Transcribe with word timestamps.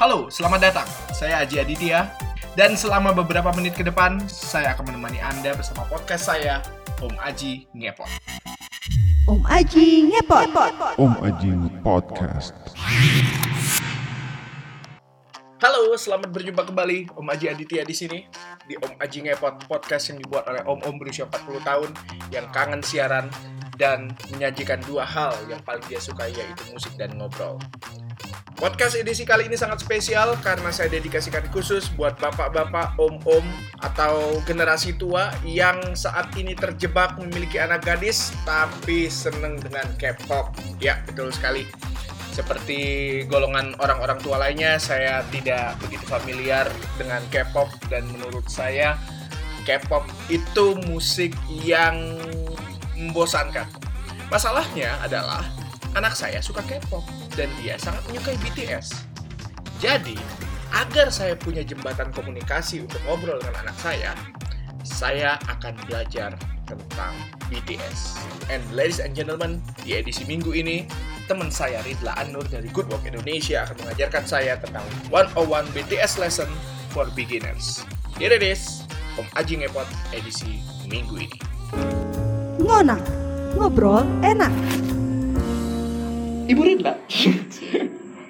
Halo, 0.00 0.32
selamat 0.32 0.60
datang. 0.64 0.88
Saya 1.12 1.44
Aji 1.44 1.60
Aditya. 1.60 2.08
Dan 2.56 2.72
selama 2.72 3.12
beberapa 3.12 3.52
menit 3.52 3.76
ke 3.76 3.84
depan, 3.84 4.16
saya 4.32 4.72
akan 4.72 4.88
menemani 4.88 5.20
Anda 5.20 5.52
bersama 5.52 5.84
podcast 5.92 6.24
saya, 6.24 6.64
Om 7.04 7.20
Aji 7.20 7.68
Ngepot. 7.76 8.08
Om 9.28 9.44
Aji 9.44 10.08
ngepot. 10.08 10.48
Om 10.96 11.14
Ajing 11.20 11.84
Podcast. 11.84 12.56
Halo, 15.60 15.92
selamat 15.92 16.32
berjumpa 16.32 16.64
kembali. 16.64 17.12
Om 17.12 17.26
Aji 17.36 17.52
Aditya 17.52 17.84
di 17.84 17.92
sini 17.92 18.24
di 18.64 18.80
Om 18.80 18.96
Aji 19.04 19.28
Ngepot 19.28 19.68
podcast 19.68 20.16
yang 20.16 20.24
dibuat 20.24 20.48
oleh 20.48 20.64
om-om 20.64 20.96
berusia 20.96 21.28
40 21.28 21.60
tahun 21.60 21.90
yang 22.32 22.48
kangen 22.56 22.80
siaran 22.80 23.28
dan 23.76 24.16
menyajikan 24.32 24.80
dua 24.80 25.04
hal 25.04 25.36
yang 25.44 25.60
paling 25.60 25.84
dia 25.92 26.00
suka 26.00 26.24
yaitu 26.24 26.64
musik 26.72 26.96
dan 26.96 27.12
ngobrol. 27.20 27.60
Podcast 28.60 28.92
edisi 28.92 29.24
kali 29.24 29.48
ini 29.48 29.56
sangat 29.56 29.80
spesial 29.80 30.36
karena 30.44 30.68
saya 30.68 30.92
dedikasikan 30.92 31.48
khusus 31.48 31.88
buat 31.96 32.20
bapak-bapak, 32.20 32.92
om-om, 33.00 33.40
atau 33.80 34.36
generasi 34.44 34.92
tua 35.00 35.32
yang 35.48 35.96
saat 35.96 36.28
ini 36.36 36.52
terjebak 36.52 37.16
memiliki 37.16 37.56
anak 37.56 37.88
gadis 37.88 38.36
tapi 38.44 39.08
seneng 39.08 39.56
dengan 39.64 39.88
K-pop. 39.96 40.52
Ya, 40.76 41.00
betul 41.08 41.32
sekali. 41.32 41.64
Seperti 42.36 42.78
golongan 43.32 43.80
orang-orang 43.80 44.20
tua 44.20 44.36
lainnya, 44.36 44.76
saya 44.76 45.24
tidak 45.32 45.80
begitu 45.80 46.04
familiar 46.04 46.68
dengan 47.00 47.24
K-pop 47.32 47.72
dan 47.88 48.04
menurut 48.12 48.44
saya 48.44 49.00
K-pop 49.64 50.04
itu 50.28 50.76
musik 50.84 51.32
yang 51.48 51.96
membosankan. 52.92 53.64
Masalahnya 54.28 55.00
adalah 55.00 55.48
anak 55.94 56.14
saya 56.14 56.38
suka 56.38 56.62
K-pop 56.66 57.02
dan 57.34 57.50
dia 57.62 57.74
sangat 57.80 58.02
menyukai 58.10 58.36
BTS. 58.42 59.06
Jadi, 59.80 60.14
agar 60.70 61.10
saya 61.10 61.34
punya 61.34 61.66
jembatan 61.66 62.14
komunikasi 62.14 62.84
untuk 62.84 63.00
ngobrol 63.08 63.40
dengan 63.42 63.66
anak 63.66 63.76
saya, 63.80 64.12
saya 64.86 65.36
akan 65.50 65.74
belajar 65.88 66.36
tentang 66.68 67.14
BTS. 67.50 68.22
And 68.52 68.62
ladies 68.70 69.02
and 69.02 69.18
gentlemen, 69.18 69.58
di 69.82 69.98
edisi 69.98 70.22
minggu 70.22 70.54
ini, 70.54 70.86
teman 71.26 71.50
saya 71.50 71.82
Ridla 71.82 72.14
Anur 72.18 72.46
dari 72.46 72.70
Good 72.70 72.90
Work 72.90 73.06
Indonesia 73.06 73.66
akan 73.66 73.86
mengajarkan 73.86 74.24
saya 74.26 74.58
tentang 74.62 74.86
101 75.10 75.74
BTS 75.74 76.22
Lesson 76.22 76.50
for 76.94 77.10
Beginners. 77.18 77.82
Here 78.18 78.30
it 78.30 78.42
is, 78.46 78.86
Om 79.18 79.26
Aji 79.34 79.62
Ngepot 79.62 79.88
edisi 80.14 80.62
minggu 80.86 81.26
ini. 81.26 81.38
Ngonak. 82.62 83.02
Ngobrol 83.58 84.06
enak. 84.22 84.54
Ibu 86.50 86.60
Ridla, 86.60 86.92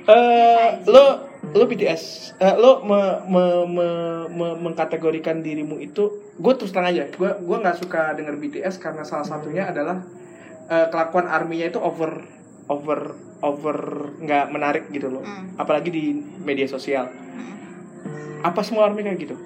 eh 0.07 0.69
lo 0.85 1.05
lo 1.51 1.65
BTS, 1.65 2.03
eh, 2.37 2.55
lo 2.55 2.85
me, 2.85 3.01
me, 3.27 3.45
me, 3.67 3.87
me- 4.29 4.59
mengkategorikan 4.61 5.41
dirimu 5.41 5.81
itu, 5.81 6.05
gue 6.35 6.53
terus 6.55 6.71
terang 6.71 6.89
aja, 6.89 7.09
gue 7.09 7.31
gue 7.35 7.57
nggak 7.59 7.77
suka 7.77 8.13
denger 8.13 8.37
BTS 8.37 8.77
karena 8.77 9.03
salah 9.03 9.25
satunya 9.25 9.67
adalah 9.67 10.05
eh, 10.67 10.87
kelakuan 10.87 11.27
arminya 11.27 11.67
itu 11.67 11.81
over 11.81 12.23
over 12.69 13.01
over 13.41 13.77
nggak 14.21 14.45
menarik 14.49 14.85
gitu 14.89 15.09
loh, 15.09 15.25
Hmm. 15.25 15.57
apalagi 15.57 15.89
di 15.89 16.05
media 16.39 16.69
sosial. 16.69 17.09
Apa 18.41 18.61
semua 18.61 18.85
army 18.85 19.01
kayak 19.03 19.21
gitu? 19.21 19.37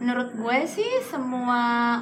Menurut 0.00 0.32
gue 0.32 0.56
sih 0.66 0.88
semua 1.04 1.60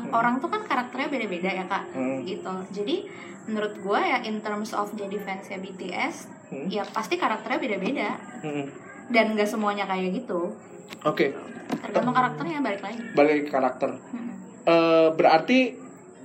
orang 0.08 0.38
tuh 0.38 0.46
kan 0.46 0.62
karakternya 0.62 1.08
beda-beda 1.08 1.50
ya 1.52 1.64
kak 1.64 1.84
Hmm. 1.91 2.22
gitu 2.22 2.46
jadi 2.72 2.96
menurut 3.44 3.74
gue 3.77 4.00
ya 4.00 4.22
in 4.22 4.38
terms 4.38 4.70
of 4.70 4.88
jadi 4.92 5.18
fansnya 5.18 5.58
BTS 5.58 6.30
Hmm. 6.46 6.64
ya 6.66 6.80
pasti 6.86 7.14
karakternya 7.14 7.58
beda-beda 7.58 8.08
Mm-mm. 8.41 8.66
dan 9.08 9.34
gak 9.34 9.44
semuanya 9.46 9.84
kayak 9.84 10.16
gitu 10.16 10.54
Oke, 11.00 11.36
tergantung 11.76 12.14
karakternya 12.14 12.58
balik 12.58 12.80
lagi 12.80 13.02
balik 13.12 13.44
karakter. 13.46 14.00
Hmm. 14.08 14.32
Eh, 14.64 15.08
berarti 15.12 15.76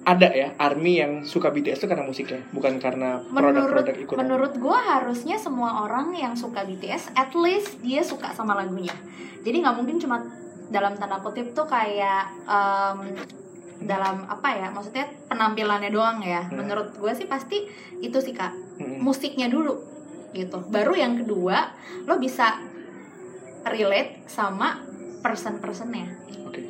ada 0.03 0.27
ya 0.29 0.51
army 0.57 0.93
yang 0.97 1.13
suka 1.23 1.47
BTS 1.47 1.79
itu 1.79 1.87
karena 1.87 2.03
musiknya, 2.03 2.43
bukan 2.49 2.75
karena 2.77 3.23
menurut 3.25 3.55
produk-produk 3.55 3.95
ikut. 3.99 4.15
menurut 4.15 4.53
gue 4.53 4.79
harusnya 4.85 5.35
semua 5.35 5.83
orang 5.83 6.11
yang 6.11 6.31
suka 6.33 6.63
BTS 6.63 7.11
at 7.13 7.31
least 7.33 7.79
dia 7.79 7.99
suka 7.99 8.31
sama 8.31 8.51
lagunya 8.53 8.91
jadi 9.41 9.59
nggak 9.59 9.75
mungkin 9.75 9.95
cuma 9.97 10.23
dalam 10.73 10.97
tanda 10.97 11.21
kutip 11.21 11.53
tuh 11.53 11.63
kayak 11.63 12.33
em, 12.43 13.13
dalam 13.83 14.25
apa 14.25 14.49
ya 14.49 14.67
maksudnya 14.67 15.05
penampilannya 15.27 15.91
doang 15.91 16.17
ya 16.19 16.41
Hmm. 16.43 16.57
menurut 16.57 16.95
gue 16.95 17.13
sih 17.13 17.27
pasti 17.27 17.67
itu 17.99 18.17
sih 18.17 18.33
kak 18.33 18.51
Mm-mm. 18.79 18.99
musiknya 18.99 19.45
dulu 19.47 19.75
gitu 20.33 20.65
baru 20.65 20.97
yang 20.97 21.13
kedua 21.15 21.69
lo 22.03 22.17
bisa 22.17 22.57
relate 23.63 24.25
sama 24.25 24.81
person-personnya 25.21 26.07
Oke. 26.43 26.61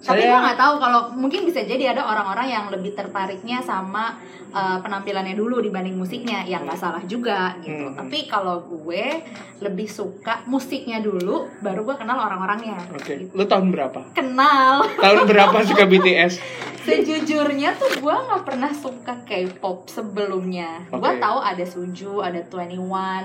tapi 0.00 0.20
gue 0.22 0.38
nggak 0.38 0.58
tahu 0.58 0.74
kalau 0.76 1.00
mungkin 1.12 1.42
bisa 1.42 1.62
jadi 1.62 1.92
ada 1.92 2.04
orang-orang 2.04 2.46
yang 2.46 2.64
lebih 2.68 2.92
tertariknya 2.92 3.60
sama 3.60 4.20
uh, 4.50 4.78
penampilannya 4.78 5.32
dulu 5.32 5.58
dibanding 5.58 5.94
musiknya 5.94 6.42
ya 6.42 6.58
nggak 6.58 6.76
salah 6.76 7.02
juga 7.02 7.54
gitu 7.58 7.80
Hmm. 7.82 7.96
tapi 7.96 8.24
kalau 8.24 8.60
gue 8.62 9.22
lebih 9.58 9.86
suka 9.86 10.44
musiknya 10.44 10.98
dulu 10.98 11.48
baru 11.58 11.82
gue 11.82 11.96
kenal 11.96 12.18
orang-orangnya 12.18 12.76
Oke, 12.90 13.16
gitu. 13.18 13.32
lu 13.32 13.44
tahun 13.44 13.70
berapa? 13.70 14.00
kenal 14.10 14.84
Tahun 14.96 15.24
berapa 15.24 15.58
suka 15.62 15.84
BTS? 15.84 16.32
sejujurnya 16.80 17.76
tuh 17.76 17.92
gue 17.94 18.14
nggak 18.16 18.42
pernah 18.42 18.70
suka 18.70 19.22
K-pop 19.22 19.86
sebelumnya 19.86 20.80
gue 20.86 20.96
Oke. 20.98 21.18
tahu 21.18 21.38
ada 21.38 21.62
Suju 21.62 22.20
ada 22.20 22.40
21 22.42 22.80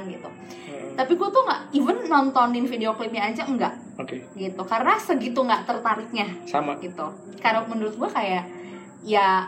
gitu 0.10 0.30
Hmm, 0.66 0.98
tapi 0.98 1.14
gue 1.14 1.30
tuh 1.30 1.42
nggak 1.42 1.62
even 1.72 1.98
nontonin 2.06 2.66
video 2.66 2.92
klipnya 2.92 3.26
aja 3.26 3.44
enggak 3.44 3.74
Oke, 3.96 4.26
gitu 4.34 4.60
karena 4.62 4.98
segitu 4.98 5.40
nggak 5.40 5.64
tertariknya 5.64 6.26
sama. 6.44 6.76
gitu 6.78 7.06
karena 7.38 7.62
menurut 7.64 7.96
gua 7.96 8.10
kayak 8.10 8.44
ya 9.02 9.46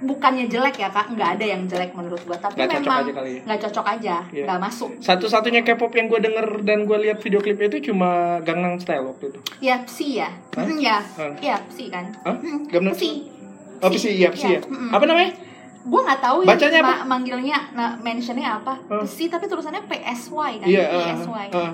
bukannya 0.00 0.44
jelek 0.46 0.76
ya 0.76 0.88
kak 0.88 1.06
nggak 1.10 1.30
ada 1.34 1.44
yang 1.46 1.62
jelek 1.64 1.92
menurut 1.92 2.20
gua 2.22 2.34
tapi 2.34 2.56
cocok 2.58 2.72
memang 2.74 2.98
aja 2.98 3.12
kali 3.14 3.30
ya? 3.30 3.40
nggak 3.44 3.60
cocok 3.60 3.86
aja 3.90 4.16
Iya. 4.30 4.44
nggak 4.44 4.60
masuk 4.62 4.90
Satu-satunya 4.98 5.60
K-pop 5.60 5.92
yang 5.92 6.06
gue 6.06 6.20
denger 6.20 6.46
dan 6.62 6.78
gue 6.82 6.98
lihat 6.98 7.18
video 7.18 7.38
klipnya 7.38 7.68
itu 7.68 7.92
cuma 7.92 8.10
Gangnam 8.40 8.76
Style 8.76 9.04
waktu 9.04 9.28
itu. 9.28 9.40
ya 9.60 9.76
psi 9.82 10.06
ya 10.20 10.28
Hah? 10.50 10.64
ya 10.72 10.96
Hah? 11.14 11.32
ya 11.38 11.56
psi 11.62 11.84
kan? 11.86 12.04
Hmm, 12.22 12.64
Gangnam 12.66 12.92
psi 12.92 13.28
Oh, 13.80 13.88
Psy, 13.88 14.12
iya, 14.14 14.28
Psy 14.28 14.44
ya. 14.50 14.60
Apa 14.90 15.04
namanya? 15.04 15.32
gua 15.82 16.04
nggak 16.04 16.20
tahu 16.20 16.44
Bacanya 16.44 16.68
ya 16.74 16.82
apa? 16.82 16.92
ma- 16.94 17.06
manggilnya 17.10 17.58
nah 17.72 17.96
mentionnya 17.96 18.56
apa 18.56 18.76
Hah? 18.82 19.00
psi 19.02 19.28
tapi 19.28 19.44
tulisannya 19.46 19.80
PSY 19.82 20.52
kan 20.58 20.66
Iya, 20.66 20.84
uh, 20.86 21.00
PSY 21.10 21.44
uh. 21.50 21.72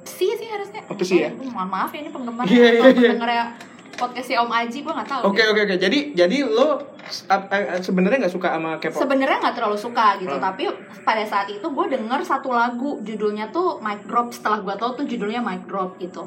psi 0.00 0.26
sih 0.34 0.48
harusnya 0.48 0.82
Oh, 0.86 0.94
Psy 0.94 1.18
ya? 1.20 1.30
Oh, 1.32 1.42
mohon 1.44 1.66
maaf 1.68 1.90
ya 1.90 1.98
ini 2.00 2.10
penggemar 2.10 2.42
Iya, 2.44 2.54
iya, 2.54 2.70
atau 2.76 2.90
iya. 2.92 3.10
pendengar 3.12 3.30
ya 3.32 3.44
podcastnya 3.97 4.41
Om 4.41 4.51
Aji 4.51 4.77
gua 4.81 4.93
nggak 4.97 5.09
tahu 5.09 5.21
Oke, 5.29 5.37
deh. 5.37 5.45
oke, 5.47 5.61
oke. 5.63 5.75
Jadi 5.77 5.99
jadi 6.11 6.37
lo 6.43 6.81
ap- 7.27 7.49
eh, 7.49 7.79
sebenarnya 7.79 8.25
nggak 8.25 8.33
suka 8.33 8.47
sama 8.51 8.71
K-pop? 8.77 8.99
Sebenarnya 8.99 9.37
nggak 9.39 9.55
terlalu 9.55 9.77
suka 9.77 10.17
gitu, 10.17 10.33
Hmm. 10.33 10.43
tapi 10.43 10.63
pada 11.01 11.23
saat 11.23 11.47
itu 11.47 11.63
gue 11.63 11.85
denger 11.87 12.19
satu 12.21 12.49
lagu 12.49 12.99
judulnya 13.01 13.47
tuh 13.49 13.77
Mic 13.79 14.03
Drop. 14.03 14.29
Setelah 14.29 14.59
gue 14.59 14.75
tahu 14.75 14.91
tuh 14.97 15.05
judulnya 15.05 15.39
Mic 15.39 15.63
Drop 15.65 15.95
gitu. 15.97 16.25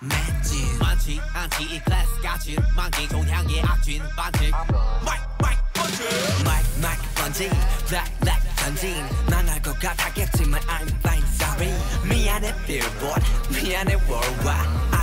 맷진 0.00 0.52
많지 0.78 1.16
않지 1.32 1.64
이 1.64 1.80
클래스같이 1.80 2.56
만기 2.76 3.08
동향의 3.08 3.62
악진 3.62 4.02
반칙 4.14 4.52
마이크 5.00 5.24
마이크 5.40 5.62
번지 5.72 6.00
마이크 6.44 6.68
마이크 6.82 7.02
번지 7.16 7.48
블랙 7.88 8.04
블랙 8.20 8.36
전진 8.60 8.92
망할 9.30 9.62
것 9.62 9.72
같았겠지만 9.80 10.60
I'm 10.68 10.88
fine 11.00 11.24
sorry 11.40 11.72
미안해 12.04 12.52
billboard 12.68 13.24
미안해 13.48 13.94
worldwide 14.04 14.68
아들이 14.92 14.92
너무 14.92 14.92
잘 14.92 14.92
나가서 14.92 14.92
미안해 14.92 14.92
엄마 14.92 14.92
대신해줘 14.92 14.92
네가 14.92 14.97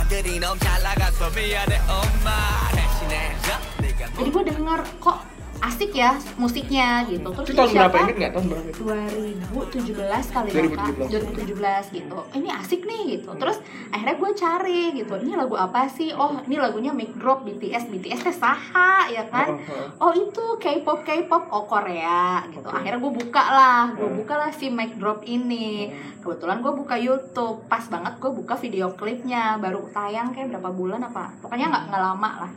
jadi 4.17 4.29
gue 4.31 4.43
denger 4.47 4.79
kok 5.03 5.36
asik 5.59 5.91
ya 5.91 6.11
musiknya 6.35 6.87
gitu. 7.05 7.27
Terus 7.27 7.47
Itu 7.47 7.55
tahun 7.55 7.67
ini 7.67 7.75
berapa? 7.75 7.89
siapa? 7.89 7.97
Ingat 8.03 8.17
nggak 8.17 8.31
tahun 8.31 8.45
berapa 8.47 8.67
itu? 8.67 8.81
2017 8.83 9.97
kali 10.29 10.47
ya 10.47 10.61
kak 10.69 10.87
2017. 10.99 11.55
2017 11.87 11.97
gitu. 11.97 12.17
Ini 12.33 12.49
asik 12.55 12.81
nih 12.83 13.01
gitu. 13.11 13.29
Terus 13.33 13.57
akhirnya 13.87 14.15
gue 14.15 14.31
cari 14.33 14.81
gitu 14.93 15.13
ini 15.17 15.33
lagu 15.33 15.55
apa 15.55 15.87
sih? 15.87 16.11
Oh 16.11 16.37
ini 16.41 16.55
lagunya 16.55 16.91
Mic 16.91 17.15
Drop 17.15 17.41
BTS 17.41 17.87
BTS 17.87 18.19
teh 18.23 18.35
saha 18.35 19.07
ya 19.07 19.23
kan? 19.25 19.47
Oh, 19.49 19.59
oh, 19.59 19.77
oh. 19.99 20.07
oh 20.07 20.13
itu 20.13 20.43
K-pop 20.57 21.01
K-pop. 21.01 21.43
Oh 21.49 21.65
Korea 21.65 22.43
gitu. 22.49 22.65
Akhirnya 22.65 22.97
gue 22.97 23.13
buka 23.15 23.43
lah 23.43 23.81
gue 23.91 24.05
Hmm. 24.05 24.17
buka 24.17 24.35
lah 24.35 24.51
si 24.51 24.67
Mic 24.67 24.95
Drop 24.95 25.23
ini. 25.23 25.91
Kebetulan 26.17 26.59
gue 26.59 26.73
buka 26.73 26.95
YouTube. 26.95 27.63
Pas 27.65 27.83
banget 27.83 28.17
gue 28.17 28.31
buka 28.31 28.55
video 28.55 28.91
klipnya. 28.91 29.55
Baru 29.57 29.87
tayang 29.89 30.31
kayak 30.31 30.47
berapa 30.49 30.69
bulan 30.69 31.01
apa. 31.01 31.31
Pokoknya 31.39 31.67
nggak 31.67 31.83
nggak 31.87 32.03
lama 32.03 32.29
lah. 32.41 32.51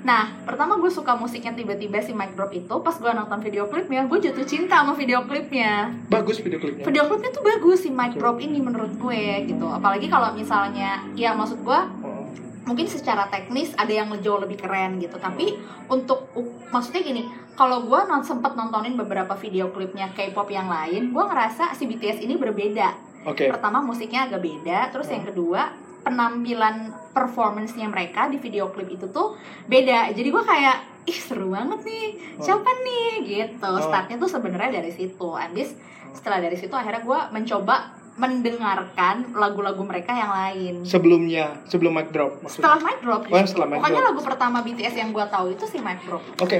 Nah 0.00 0.22
pertama 0.42 0.76
gue 0.76 0.88
suka 0.88 1.12
musiknya 1.12 1.50
tiba-tiba 1.52 1.98
si 1.98 2.12
Mic 2.12 2.37
Drop 2.38 2.54
itu 2.54 2.70
pas 2.70 2.94
gue 2.94 3.10
nonton 3.10 3.42
video 3.42 3.66
klipnya 3.66 4.06
gue 4.06 4.18
jatuh 4.22 4.46
cinta 4.46 4.78
sama 4.78 4.94
video 4.94 5.26
klipnya 5.26 5.90
Bagus 6.06 6.38
video 6.38 6.62
klipnya. 6.62 6.86
video 6.86 7.10
klipnya 7.10 7.34
tuh 7.34 7.42
bagus 7.42 7.82
si 7.82 7.90
Mic 7.90 8.14
Drop 8.14 8.38
ini 8.38 8.62
menurut 8.62 8.94
gue 8.94 9.50
gitu 9.50 9.66
apalagi 9.66 10.06
kalau 10.06 10.30
misalnya 10.38 11.02
ya 11.18 11.34
maksud 11.34 11.66
gue 11.66 11.80
Oh. 11.98 12.30
mungkin 12.62 12.86
secara 12.86 13.26
teknis 13.26 13.74
ada 13.74 13.90
yang 13.90 14.14
jauh 14.22 14.38
lebih 14.38 14.62
keren 14.62 15.02
gitu 15.02 15.18
tapi 15.18 15.58
untuk 15.90 16.30
maksudnya 16.70 17.02
gini 17.02 17.26
kalau 17.58 17.82
gue 17.82 18.00
non 18.06 18.22
sempet 18.22 18.54
nontonin 18.54 18.94
beberapa 18.94 19.34
video 19.34 19.74
klipnya 19.74 20.14
K-pop 20.14 20.46
yang 20.46 20.70
lain 20.70 21.10
gue 21.10 21.24
ngerasa 21.26 21.74
si 21.74 21.90
BTS 21.90 22.22
ini 22.22 22.38
berbeda 22.38 23.08
Oke. 23.26 23.50
Pertama 23.50 23.82
musiknya 23.82 24.30
agak 24.30 24.46
beda, 24.46 24.94
terus 24.94 25.10
yang 25.10 25.26
kedua 25.26 25.74
penampilan 26.08 26.76
performance-nya 27.12 27.84
mereka 27.92 28.32
di 28.32 28.40
video 28.40 28.72
klip 28.72 28.88
itu 28.88 29.06
tuh 29.12 29.36
beda. 29.68 30.08
Jadi 30.16 30.28
gue 30.32 30.44
kayak 30.44 30.76
ih 31.04 31.18
seru 31.20 31.52
banget 31.52 31.84
nih. 31.84 32.06
Siapa 32.40 32.70
nih 32.80 33.12
gitu. 33.28 33.70
Startnya 33.84 34.16
tuh 34.16 34.30
sebenarnya 34.32 34.80
dari 34.80 34.92
situ. 34.96 35.28
Habis 35.36 35.76
setelah 36.16 36.40
dari 36.40 36.56
situ 36.56 36.72
akhirnya 36.72 37.04
gue 37.04 37.20
mencoba 37.36 37.92
mendengarkan 38.18 39.30
lagu-lagu 39.30 39.78
mereka 39.86 40.10
yang 40.10 40.32
lain. 40.34 40.74
Sebelumnya, 40.82 41.62
sebelum 41.70 41.94
mic 41.94 42.10
drop 42.10 42.42
maksudnya. 42.42 42.66
Setelah 42.66 42.78
Mic 42.82 42.98
Drop. 42.98 43.22
Oh, 43.30 43.46
setelah 43.46 43.66
Mic 43.70 43.78
Pokoknya 43.78 44.02
Drop. 44.02 44.08
lagu 44.10 44.20
pertama 44.26 44.58
BTS 44.66 44.94
yang 44.98 45.10
gue 45.14 45.26
tahu 45.30 45.46
itu 45.54 45.64
si 45.70 45.78
Mic 45.78 46.02
Drop. 46.02 46.22
Oke. 46.42 46.58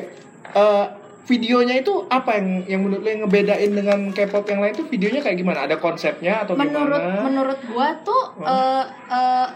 Eh, 0.55 0.87
videonya 1.29 1.77
itu 1.77 2.09
apa 2.09 2.41
yang 2.41 2.49
yang 2.65 2.81
menurut 2.81 3.05
lo 3.05 3.09
yang 3.13 3.23
ngebedain 3.29 3.71
dengan 3.71 4.01
K-pop 4.11 4.49
yang 4.49 4.65
lain 4.65 4.73
itu 4.73 4.85
videonya 4.89 5.21
kayak 5.21 5.37
gimana? 5.37 5.69
Ada 5.69 5.77
konsepnya 5.77 6.49
atau 6.49 6.57
menurut 6.57 6.97
gimana? 6.97 7.21
menurut 7.23 7.61
gua 7.69 7.89
tuh 8.01 8.23
eh, 8.41 8.85
eh, 9.13 9.49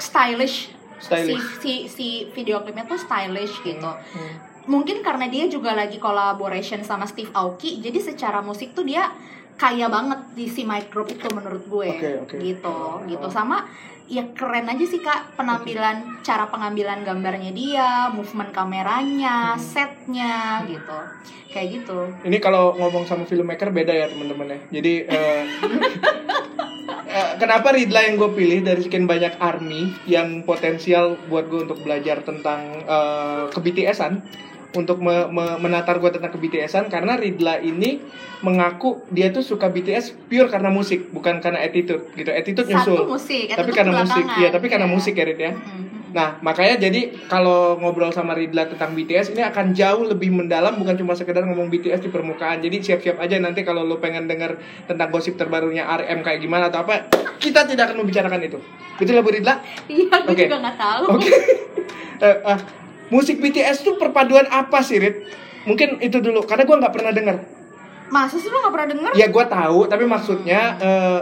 stylish, 0.00 0.72
Stylish. 0.98 1.60
Si, 1.60 1.86
si 1.86 1.92
si 1.92 2.06
video 2.32 2.64
klipnya 2.64 2.88
tuh 2.88 2.96
stylish 2.96 3.60
gitu 3.60 3.84
Hmm. 3.84 4.34
mungkin 4.64 5.04
karena 5.04 5.28
dia 5.28 5.44
juga 5.46 5.76
lagi 5.76 6.00
collaboration 6.00 6.80
sama 6.80 7.04
Steve 7.04 7.28
Aoki 7.36 7.84
jadi 7.84 8.00
secara 8.00 8.40
musik 8.40 8.72
tuh 8.72 8.88
dia 8.88 9.12
kaya 9.54 9.86
banget 9.86 10.20
di 10.34 10.46
si 10.50 10.66
micro 10.66 11.06
itu 11.06 11.26
menurut 11.30 11.64
gue. 11.64 11.88
Oke, 11.94 12.10
oke. 12.26 12.36
gitu 12.42 12.76
gitu. 13.06 13.26
Sama 13.30 13.64
ya 14.04 14.20
keren 14.36 14.68
aja 14.68 14.84
sih 14.84 15.00
kak 15.00 15.32
penampilan 15.32 16.20
cara 16.20 16.44
pengambilan 16.52 17.00
gambarnya 17.08 17.56
dia 17.56 18.12
movement 18.12 18.52
kameranya 18.52 19.56
Hmm. 19.56 19.62
setnya 19.62 20.60
gitu. 20.68 20.98
Kayak 21.54 21.68
gitu. 21.80 21.98
Ini 22.26 22.36
kalau 22.42 22.74
ngomong 22.74 23.06
sama 23.06 23.24
filmmaker 23.24 23.70
beda 23.70 23.94
ya 23.94 24.06
teman-teman 24.10 24.58
ya. 24.58 24.58
Jadi 24.80 24.92
eh, 25.06 25.42
eh, 27.14 27.30
kenapa 27.38 27.70
Ridla 27.72 28.10
yang 28.10 28.18
gue 28.18 28.30
pilih 28.34 28.60
dari 28.66 28.82
sekian 28.82 29.06
banyak 29.06 29.38
army 29.38 29.94
yang 30.04 30.42
potensial 30.42 31.14
buat 31.30 31.46
gue 31.46 31.70
untuk 31.70 31.80
belajar 31.80 32.26
tentang 32.26 32.82
eh, 32.84 33.42
ke 33.48 33.58
BTS-an 33.62 34.20
untuk 34.74 34.98
me- 34.98 35.30
me- 35.30 35.58
menatar 35.58 35.98
gue 35.98 36.10
tentang 36.10 36.30
ke 36.30 36.38
BTS-an 36.38 36.90
karena 36.90 37.14
Ridla 37.14 37.62
ini 37.62 38.02
mengaku 38.42 39.06
dia 39.08 39.30
tuh 39.30 39.40
suka 39.40 39.70
BTS 39.70 40.28
pure 40.28 40.50
karena 40.50 40.68
musik 40.68 41.08
bukan 41.10 41.38
karena 41.38 41.62
attitude 41.62 42.10
gitu 42.12 42.30
attitude 42.30 42.66
nyusul 42.66 42.98
satu 42.98 43.06
musik 43.08 43.46
tapi 43.48 43.70
attitude 43.70 43.76
karena 43.76 43.92
musik 44.02 44.24
ya 44.36 44.48
tapi 44.50 44.66
karena 44.68 44.86
Iya. 44.86 44.92
musik 44.92 45.14
ya 45.14 45.24
Rid 45.24 45.40
ya 45.40 45.52
Mm-mm. 45.54 45.82
Nah, 46.14 46.38
makanya 46.38 46.78
jadi 46.78 47.26
kalau 47.26 47.74
ngobrol 47.74 48.14
sama 48.14 48.38
Ridla 48.38 48.70
tentang 48.70 48.94
BTS 48.94 49.34
ini 49.34 49.42
akan 49.42 49.74
jauh 49.74 50.06
lebih 50.06 50.30
mendalam 50.30 50.78
bukan 50.78 50.94
cuma 50.94 51.10
sekedar 51.10 51.42
ngomong 51.42 51.66
BTS 51.66 52.06
di 52.06 52.10
permukaan. 52.14 52.62
Jadi 52.62 52.86
siap-siap 52.86 53.18
aja 53.18 53.34
nanti 53.42 53.66
kalau 53.66 53.82
lo 53.82 53.98
pengen 53.98 54.30
denger 54.30 54.54
tentang 54.86 55.10
gosip 55.10 55.34
terbarunya 55.34 55.82
RM 55.82 56.22
kayak 56.22 56.38
gimana 56.38 56.70
atau 56.70 56.86
apa, 56.86 57.10
kita 57.42 57.66
tidak 57.66 57.90
akan 57.90 58.06
membicarakan 58.06 58.46
itu. 58.46 58.62
Betul 58.94 59.18
lah 59.18 59.26
Bu 59.26 59.34
Ridla? 59.34 59.54
Iya, 59.90 60.14
gue 60.22 60.30
Oke. 60.30 60.46
juga 60.46 60.58
nggak 60.62 60.76
tahu. 60.78 61.04
Oke. 61.18 61.30
Eh, 62.14 62.36
ah, 62.46 62.58
musik 63.08 63.40
BTS 63.40 63.82
tuh 63.82 63.96
perpaduan 63.96 64.46
apa 64.48 64.80
sih, 64.80 65.00
Rid? 65.00 65.28
Mungkin 65.64 66.00
itu 66.00 66.20
dulu, 66.20 66.44
karena 66.44 66.64
gua 66.64 66.76
nggak 66.80 66.94
pernah 66.94 67.12
denger. 67.12 67.36
Masa 68.12 68.36
sih 68.36 68.52
lo 68.52 68.60
nggak 68.60 68.74
pernah 68.74 68.88
denger? 68.92 69.10
Ya 69.16 69.26
gua 69.32 69.44
tahu, 69.48 69.88
tapi 69.88 70.04
maksudnya 70.04 70.60
eh, 70.76 71.20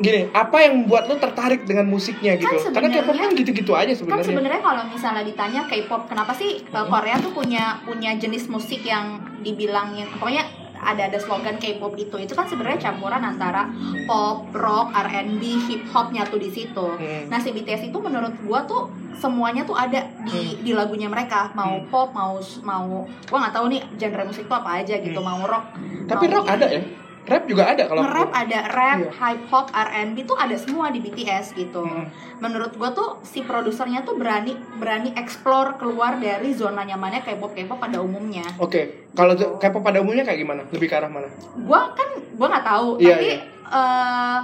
gini, 0.00 0.32
apa 0.32 0.56
yang 0.64 0.82
membuat 0.82 1.06
lo 1.06 1.20
tertarik 1.20 1.62
dengan 1.62 1.86
musiknya 1.86 2.34
gitu? 2.34 2.48
Karena 2.48 2.90
sebenarnya- 2.90 3.04
K-pop 3.04 3.16
kan 3.20 3.30
gitu-gitu 3.36 3.72
aja 3.76 3.92
Kan 3.92 3.96
sebenarnya. 3.96 4.26
sebenarnya 4.26 4.60
kalau 4.64 4.82
misalnya 4.88 5.22
ditanya 5.22 5.60
K-pop, 5.68 6.08
kenapa 6.08 6.32
sih 6.34 6.64
uh, 6.72 6.86
Korea 6.88 7.16
tuh 7.20 7.30
punya 7.30 7.78
punya 7.84 8.10
jenis 8.16 8.48
musik 8.48 8.82
yang 8.82 9.20
dibilangin, 9.44 10.08
pokoknya 10.16 10.42
ada 10.82 11.06
ada 11.06 11.18
slogan 11.18 11.56
K-pop 11.56 11.94
itu, 11.94 12.18
itu 12.18 12.34
kan 12.34 12.44
sebenarnya 12.44 12.90
campuran 12.90 13.22
antara 13.22 13.70
pop, 14.04 14.50
rock, 14.50 14.90
R&B, 14.92 15.42
hip 15.70 15.86
hop 15.88 16.10
nyatu 16.10 16.36
di 16.36 16.50
situ. 16.50 16.86
Hmm. 16.98 17.30
Nah 17.30 17.38
si 17.38 17.54
BTS 17.54 17.88
itu 17.88 17.98
menurut 17.98 18.34
gua 18.42 18.66
tuh 18.66 18.90
semuanya 19.14 19.62
tuh 19.62 19.78
ada 19.78 20.02
di 20.26 20.58
di 20.58 20.74
lagunya 20.74 21.06
mereka, 21.06 21.54
mau 21.54 21.78
Hmm. 21.78 21.86
pop, 21.86 22.10
mau 22.10 22.34
mau, 22.60 23.06
gua 23.30 23.38
nggak 23.38 23.54
tahu 23.54 23.66
nih 23.70 23.80
genre 23.94 24.22
musik 24.26 24.44
tuh 24.44 24.58
apa 24.58 24.82
aja 24.82 24.98
gitu, 24.98 25.16
Hmm. 25.16 25.28
mau 25.30 25.40
rock. 25.46 25.64
Tapi 26.10 26.24
mau 26.26 26.34
rock 26.42 26.46
ada 26.50 26.66
ya? 26.66 26.82
Rap 27.22 27.46
juga 27.46 27.70
ada 27.70 27.86
kalau 27.86 28.02
nge-rap 28.02 28.30
ada 28.34 28.58
rap, 28.66 28.98
Iya. 28.98 29.10
hip 29.14 29.42
hop, 29.46 29.70
R&B 29.70 30.16
tuh 30.22 30.34
ada 30.34 30.52
semua 30.54 30.90
di 30.90 30.98
BTS 30.98 31.54
gitu. 31.54 31.80
Hmm. 31.80 32.10
Menurut 32.38 32.74
gua 32.74 32.90
tuh 32.90 33.22
si 33.22 33.40
produsernya 33.40 34.02
tuh 34.02 34.18
berani 34.18 34.52
berani 34.74 35.14
explore 35.14 35.78
keluar 35.78 36.18
dari 36.18 36.50
zona 36.50 36.82
nyamannya 36.82 37.22
K-pop 37.22 37.52
K-pop 37.52 37.78
pada 37.78 37.98
umumnya. 37.98 38.42
Oke, 38.58 39.06
kalau 39.12 39.32
z- 39.32 39.54
K-pop 39.56 39.80
pada 39.80 39.98
umumnya 39.98 40.22
kayak 40.22 40.40
gimana? 40.40 40.66
Lebih 40.68 40.86
ke 40.86 40.94
arah 40.94 41.06
mana? 41.06 41.30
Gua 41.56 41.94
kan 41.94 42.08
gua 42.34 42.46
nggak 42.50 42.66
tahu, 42.66 42.88
Iya, 42.98 43.10
tapi 43.12 43.28
iya. 43.28 43.38
eh, 43.70 44.40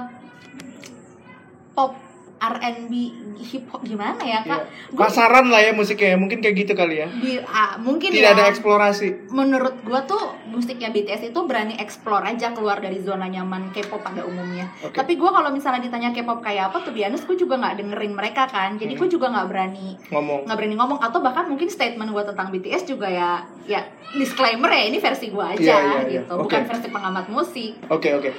pop 1.74 1.92
R&B 2.38 2.92
hip 3.36 3.64
hop 3.66 3.82
gimana 3.82 4.18
ya 4.18 4.40
kak? 4.40 4.60
Iya. 4.60 4.90
Gua 4.90 5.00
Pasaran 5.04 5.46
lah 5.46 5.60
ya 5.60 5.70
musiknya, 5.70 6.14
mungkin 6.14 6.38
kayak 6.38 6.56
gitu 6.56 6.72
kali 6.72 6.98
ya. 6.98 7.08
di, 7.08 7.38
ah, 7.40 7.74
mungkin 7.76 8.08
Tidak 8.08 8.22
ya. 8.24 8.32
ada 8.32 8.46
eksplorasi. 8.46 9.28
menurut 9.28 9.82
gua 9.82 10.02
tuh 10.02 10.18
musiknya 10.46 10.88
BTS 10.88 11.28
itu 11.28 11.40
berani 11.40 11.74
explore 11.76 12.24
aja 12.24 12.50
keluar 12.50 12.78
dari 12.78 12.98
zona 12.98 13.24
nyaman 13.24 13.70
K-pop 13.70 14.00
pada 14.00 14.22
umumnya. 14.22 14.66
Oke. 14.80 14.94
Tapi 14.94 15.14
gua 15.14 15.30
kalau 15.32 15.50
misalnya 15.50 15.78
ditanya 15.80 16.10
K-pop 16.10 16.40
kayak 16.40 16.68
apa 16.68 16.80
tuh 16.80 16.90
biasanya 16.90 17.20
gue 17.20 17.36
juga 17.36 17.54
nggak 17.56 17.74
dengerin 17.76 18.12
mereka 18.12 18.42
kan. 18.44 18.74
Jadi 18.74 18.92
Hmm. 18.92 19.00
gue 19.00 19.08
juga 19.10 19.26
nggak 19.28 19.46
berani 19.46 19.88
Ngomong. 20.08 20.40
nggak 20.44 20.56
berani 20.56 20.74
ngomong 20.74 20.98
atau 20.98 21.18
bahkan 21.18 21.44
mungkin 21.44 21.68
statement 21.68 22.08
gue 22.08 22.24
tentang 22.24 22.48
BTS 22.48 22.82
juga 22.84 23.06
ya 23.06 23.30
ya 23.64 23.84
disclaimer 24.10 24.68
ya 24.68 24.82
ini 24.84 24.96
versi 24.96 25.28
gue 25.28 25.44
aja 25.44 25.60
Iya, 25.60 25.76
iya, 25.76 26.00
iya. 26.00 26.20
gitu 26.20 26.32
Oke. 26.34 26.42
bukan 26.48 26.62
versi 26.64 26.88
pengamat 26.88 27.26
musik 27.28 27.72
Oke, 27.86 28.08
oke. 28.10 28.30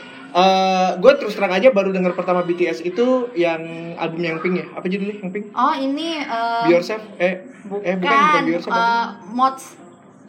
Gue 1.00 1.12
terus 1.18 1.34
terang 1.34 1.50
aja 1.50 1.74
baru 1.74 1.90
dengar 1.90 2.14
pertama 2.14 2.46
BTS 2.46 2.86
itu 2.86 3.34
yang 3.34 3.62
album 3.98 4.22
yang 4.22 4.38
Pink 4.40 4.56
ya. 4.62 4.66
Apa 4.74 4.86
judulnya 4.86 5.18
yang 5.18 5.32
Pink? 5.34 5.46
oh 5.52 5.74
ini 5.74 6.22
eh, 6.22 6.62
Be 6.66 6.70
Yourself? 6.74 7.02
Eh, 7.18 7.34
bukan, 7.66 7.82
eh 7.86 7.96
bukan 7.98 8.14
bukan 8.14 8.42
Be 8.46 8.52
Yourself. 8.54 8.74
eh, 8.78 9.06
mods 9.34 9.64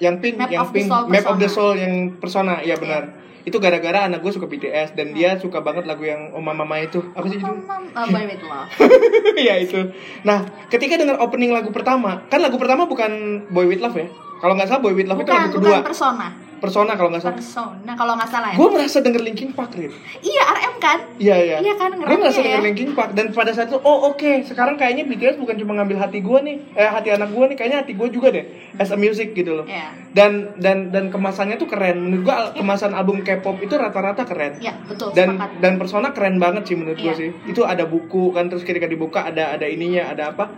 yang 0.01 0.17
Pink, 0.19 0.35
Map 0.41 0.49
yang 0.49 0.65
of 0.65 0.69
the 0.73 0.77
Pink, 0.81 0.89
Soul 0.89 1.05
Map 1.13 1.25
of 1.29 1.37
the 1.37 1.45
Persona. 1.45 1.53
Soul 1.53 1.75
yang 1.77 1.95
Persona, 2.17 2.55
iya 2.65 2.77
benar. 2.81 3.03
Itu 3.41 3.57
gara-gara 3.57 4.05
anak 4.05 4.21
gue 4.21 4.33
suka 4.33 4.49
BTS 4.49 4.97
dan 4.97 5.13
dia 5.13 5.37
suka 5.37 5.61
banget 5.61 5.85
lagu 5.85 6.05
yang 6.05 6.33
Oma 6.33 6.53
Mama 6.53 6.81
itu. 6.81 7.01
Apa 7.13 7.25
sih 7.29 7.37
judulnya? 7.41 7.69
uh, 7.93 8.07
Boy 8.09 8.25
With 8.29 8.45
Love 8.45 8.69
Iya 9.45 9.55
itu. 9.61 9.81
Nah, 10.25 10.45
ketika 10.69 10.97
dengar 10.97 11.17
opening 11.21 11.53
lagu 11.53 11.73
pertama, 11.73 12.25
kan 12.29 12.41
lagu 12.41 12.57
pertama 12.57 12.85
bukan 12.85 13.45
Boy 13.49 13.69
With 13.69 13.81
Love 13.81 13.97
ya? 13.97 14.09
Kalau 14.41 14.57
nggak 14.57 14.69
salah 14.69 14.81
Boy 14.81 14.97
With 14.97 15.09
Love 15.09 15.21
itu 15.21 15.29
bukan 15.29 15.41
lagu 15.41 15.57
kedua. 15.57 15.69
bukan 15.81 15.85
persona 15.85 16.29
Persona 16.61 16.93
kalau 16.93 17.09
nggak 17.09 17.23
salah. 17.23 17.37
persona 17.37 17.93
kalau 17.95 18.13
nggak 18.15 18.29
salah 18.29 18.49
ya 18.49 18.57
Gue 18.57 18.69
merasa 18.69 18.99
denger 18.99 19.23
Linkin 19.23 19.51
Park, 19.51 19.73
Rit. 19.75 19.93
iya 20.21 20.43
RM 20.47 20.75
kan 20.77 20.99
Iya, 21.17 21.37
iya. 21.39 21.57
Iya 21.59 21.75
kan, 21.75 21.91
Gue 21.95 22.17
merasa 22.17 22.39
ya. 22.39 22.45
denger 22.47 22.63
Linkin 22.63 22.91
Park 22.93 23.11
dan 23.13 23.27
pada 23.31 23.51
saat 23.51 23.67
itu, 23.67 23.79
oh 23.79 24.09
oke, 24.09 24.45
sekarang 24.45 24.77
kayaknya 24.77 25.05
BTS 25.05 25.37
bukan 25.37 25.57
cuma 25.57 25.73
ngambil 25.75 25.97
hati 25.99 26.21
gue 26.21 26.39
nih, 26.39 26.57
eh 26.75 26.87
hati 26.87 27.09
anak 27.11 27.29
gue 27.29 27.45
nih, 27.47 27.57
kayaknya 27.57 27.79
hati 27.81 27.93
gue 27.93 28.09
juga 28.09 28.29
deh, 28.31 28.45
as 28.75 28.89
a 28.89 28.97
music 28.97 29.33
gitu 29.33 29.53
loh. 29.55 29.67
Iya. 29.67 29.89
Dan 30.11 30.31
dan 30.57 30.89
dan 30.89 31.09
kemasannya 31.09 31.57
tuh 31.57 31.67
keren. 31.67 31.97
Menurut 31.99 32.23
gue 32.23 32.35
kemasan 32.57 32.93
album 32.93 33.21
K-pop 33.21 33.57
itu 33.59 33.75
rata-rata 33.75 34.23
keren. 34.23 34.57
ya 34.59 34.77
betul 34.83 35.11
dan 35.11 35.35
sepakat 35.35 35.51
dan 35.59 35.73
persona 35.77 36.09
keren 36.11 36.37
banget 36.37 36.63
sih 36.65 36.75
menurut 36.75 36.97
gue 36.97 37.07
Iya. 37.07 37.17
sih 37.17 37.31
itu 37.47 37.63
ada 37.63 37.85
buku 37.85 38.31
kan 38.31 38.47
terus 38.47 38.61
ketika 38.61 38.85
dibuka 38.85 39.23
ada 39.23 39.51
ada 39.51 39.65
ininya 39.65 40.07
ada 40.07 40.31
apa 40.31 40.53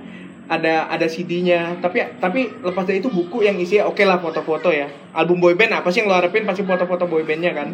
ada 0.50 0.90
ada 0.90 1.06
CD-nya 1.06 1.78
tapi 1.78 2.02
tapi 2.18 2.50
lepas 2.60 2.82
dari 2.82 2.98
itu 2.98 3.08
buku 3.08 3.46
yang 3.46 3.56
isinya 3.56 3.88
oke 3.88 4.02
lah 4.02 4.18
foto-foto 4.18 4.74
ya. 4.74 4.90
Album 5.14 5.38
boyband 5.38 5.72
apa 5.78 5.88
sih 5.94 6.02
yang 6.02 6.10
lo 6.10 6.18
harapin 6.18 6.42
pasti 6.42 6.66
foto-foto 6.66 7.06
boybandnya 7.06 7.54
kan? 7.54 7.68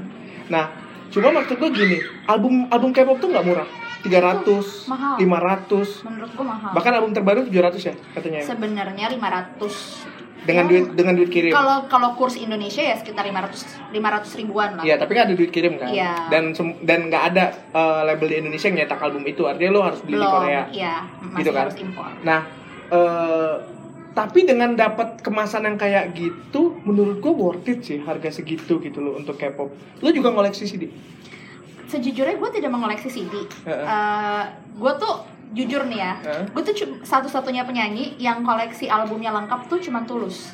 Nah 0.53 0.71
cuma 1.09 1.33
maksud 1.33 1.57
gue 1.57 1.71
gini 1.73 1.99
album 2.29 2.69
album 2.69 2.93
K-pop 2.93 3.19
tuh 3.19 3.33
nggak 3.33 3.47
murah. 3.47 3.69
300 3.99 4.87
mahal. 4.87 5.15
500 5.19 6.07
menurut 6.07 6.31
gue 6.31 6.47
mahal. 6.47 6.71
Bahkan 6.71 6.93
album 6.95 7.13
terbaru 7.17 7.41
700 7.51 7.89
ya 7.91 7.95
katanya. 8.15 8.39
Ya? 8.41 8.47
sebenarnya 8.47 9.07
500 9.11 10.18
dengan 10.49 10.65
Ya, 10.65 10.71
duit 10.73 10.85
dengan 10.97 11.13
duit 11.13 11.29
kirim 11.29 11.53
kalau 11.53 11.85
kalau 11.93 12.17
kurs 12.17 12.41
Indonesia 12.41 12.81
ya 12.81 12.97
sekitar 12.97 13.29
500 13.29 13.93
500 13.93 14.41
ribuan 14.41 14.81
lah 14.81 14.85
Iya, 14.89 14.97
tapi 14.97 15.13
kan 15.13 15.29
ada 15.29 15.35
duit 15.37 15.53
kirim 15.53 15.77
kan. 15.77 15.93
Iya. 15.93 16.33
Dan 16.33 16.57
dan 16.83 17.13
nggak 17.13 17.25
ada 17.29 17.45
eh, 17.53 18.01
label 18.09 18.27
di 18.33 18.37
Indonesia 18.41 18.67
yang 18.73 18.79
nyetak 18.81 19.01
album 19.05 19.29
itu. 19.29 19.45
Artinya 19.45 19.71
lo 19.77 19.81
harus 19.85 20.01
beli 20.01 20.17
di 20.17 20.25
Korea. 20.25 20.63
iya 20.73 20.95
masih 21.21 21.37
Gitu 21.45 21.51
kan? 21.53 21.61
harus 21.69 21.77
impor 21.77 22.09
Nah, 22.25 22.41
eh, 22.89 23.55
tapi 24.17 24.41
dengan 24.43 24.73
dapat 24.75 25.21
kemasan 25.21 25.63
yang 25.63 25.77
kayak 25.77 26.11
gitu, 26.11 26.81
menurut 26.83 27.21
gua 27.21 27.37
worth 27.37 27.69
it 27.69 27.85
sih 27.85 28.01
harga 28.01 28.33
segitu 28.33 28.81
gitu 28.81 28.99
loh 28.99 29.15
untuk 29.15 29.37
K-pop. 29.37 29.69
Lo 30.01 30.09
juga 30.11 30.33
ngoleksi 30.33 30.65
CD? 30.65 30.89
sejujurnya 31.89 32.37
gue 32.37 32.51
tidak 32.53 32.69
mengoleksi 32.69 33.09
CD 33.09 33.33
Heeh. 33.65 34.43
gue 34.77 34.93
tuh 35.01 35.15
jujur 35.51 35.83
nih 35.85 35.99
ya 35.99 36.13
Heeh. 36.21 36.45
gue 36.49 36.63
tuh 36.63 36.75
satu-satunya 37.01 37.63
penyanyi 37.63 38.17
yang 38.17 38.41
koleksi 38.41 38.87
albumnya 38.87 39.33
lengkap 39.33 39.67
tuh 39.67 39.79
cuman 39.79 40.05
tulus 40.05 40.53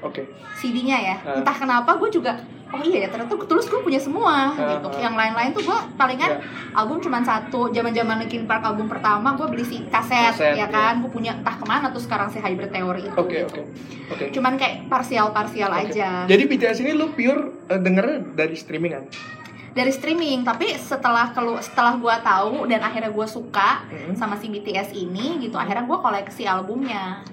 Oke. 0.00 0.26
CD-nya 0.56 0.98
ya 0.98 1.16
Heeh. 1.20 1.38
entah 1.40 1.54
kenapa 1.54 1.94
gue 1.94 2.10
juga 2.10 2.34
oh 2.72 2.80
iya 2.80 3.04
ya 3.04 3.08
ternyata 3.08 3.36
tulus 3.38 3.68
gue 3.68 3.78
punya 3.78 4.00
semua 4.00 4.50
Heeh. 4.50 4.80
gitu 4.80 4.88
yang 4.98 5.12
lain-lain 5.12 5.52
tuh 5.52 5.62
gue 5.62 5.78
palingan 5.94 6.30
Iya. 6.32 6.40
album 6.74 6.98
cuman 6.98 7.20
satu 7.20 7.68
zaman-zaman 7.68 8.16
Linkin 8.18 8.48
Park 8.48 8.64
album 8.64 8.88
pertama 8.88 9.36
gue 9.36 9.44
beli 9.46 9.60
si 9.60 9.84
kaset, 9.86 10.32
Kaset, 10.32 10.56
ya 10.56 10.66
kan 10.66 10.98
gue 10.98 11.12
punya 11.12 11.36
entah 11.36 11.52
ke 11.52 11.62
mana 11.62 11.92
tuh 11.92 12.00
sekarang 12.00 12.32
si 12.32 12.40
Hybrid 12.40 12.72
Theory 12.72 13.06
itu 13.06 13.14
Oke, 13.14 13.44
gitu. 13.44 13.60
oke. 13.60 13.62
Oke. 14.10 14.24
cuman 14.32 14.56
kayak 14.56 14.88
parsial-parsial 14.88 15.68
Oke. 15.70 15.80
aja 15.92 16.24
Jadi 16.26 16.42
BTS 16.48 16.78
ini 16.80 16.92
lo 16.92 17.12
pure 17.12 17.68
eh, 17.68 17.76
dengernya 17.76 18.34
dari 18.34 18.56
streaming 18.56 18.92
kan? 18.92 19.04
Dari 19.72 19.88
streaming 19.88 20.44
tapi 20.44 20.76
setelah 20.76 21.32
kelu 21.32 21.56
setelah 21.58 21.96
gua 21.96 22.20
tahu 22.20 22.64
dan 22.64 22.80
akhirnya 22.80 23.08
gua 23.08 23.24
suka 23.24 23.84
Hmm. 23.88 24.12
sama 24.14 24.36
si 24.36 24.48
BTS 24.48 24.92
ini 24.92 25.40
gitu 25.40 25.56
akhirnya 25.56 25.82
gua 25.82 25.98
koleksi 25.98 26.44
albumnya 26.44 27.24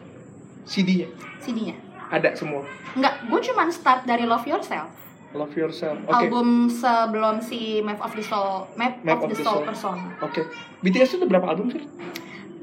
CD-nya 0.63 1.07
CD-nya 1.39 1.75
ada 2.09 2.33
semua. 2.33 2.65
Enggak, 2.97 3.21
gue 3.21 3.39
cuman 3.45 3.69
start 3.69 4.01
dari 4.03 4.25
Love 4.25 4.45
Yourself 4.45 4.89
Love 5.29 5.53
Yourself. 5.53 5.93
Oke. 6.03 6.25
album 6.25 6.65
sebelum 6.67 7.37
si 7.37 7.85
Map 7.85 8.01
of 8.01 8.17
the 8.17 8.25
Soul 8.25 8.65
Map, 8.73 8.97
Map 9.05 9.21
of, 9.21 9.29
the, 9.29 9.37
Soul, 9.37 9.61
Person 9.61 9.97
Oke. 10.19 10.41
BTS 10.81 11.21
itu 11.21 11.25
berapa 11.25 11.45
album 11.45 11.69
sih? 11.69 11.85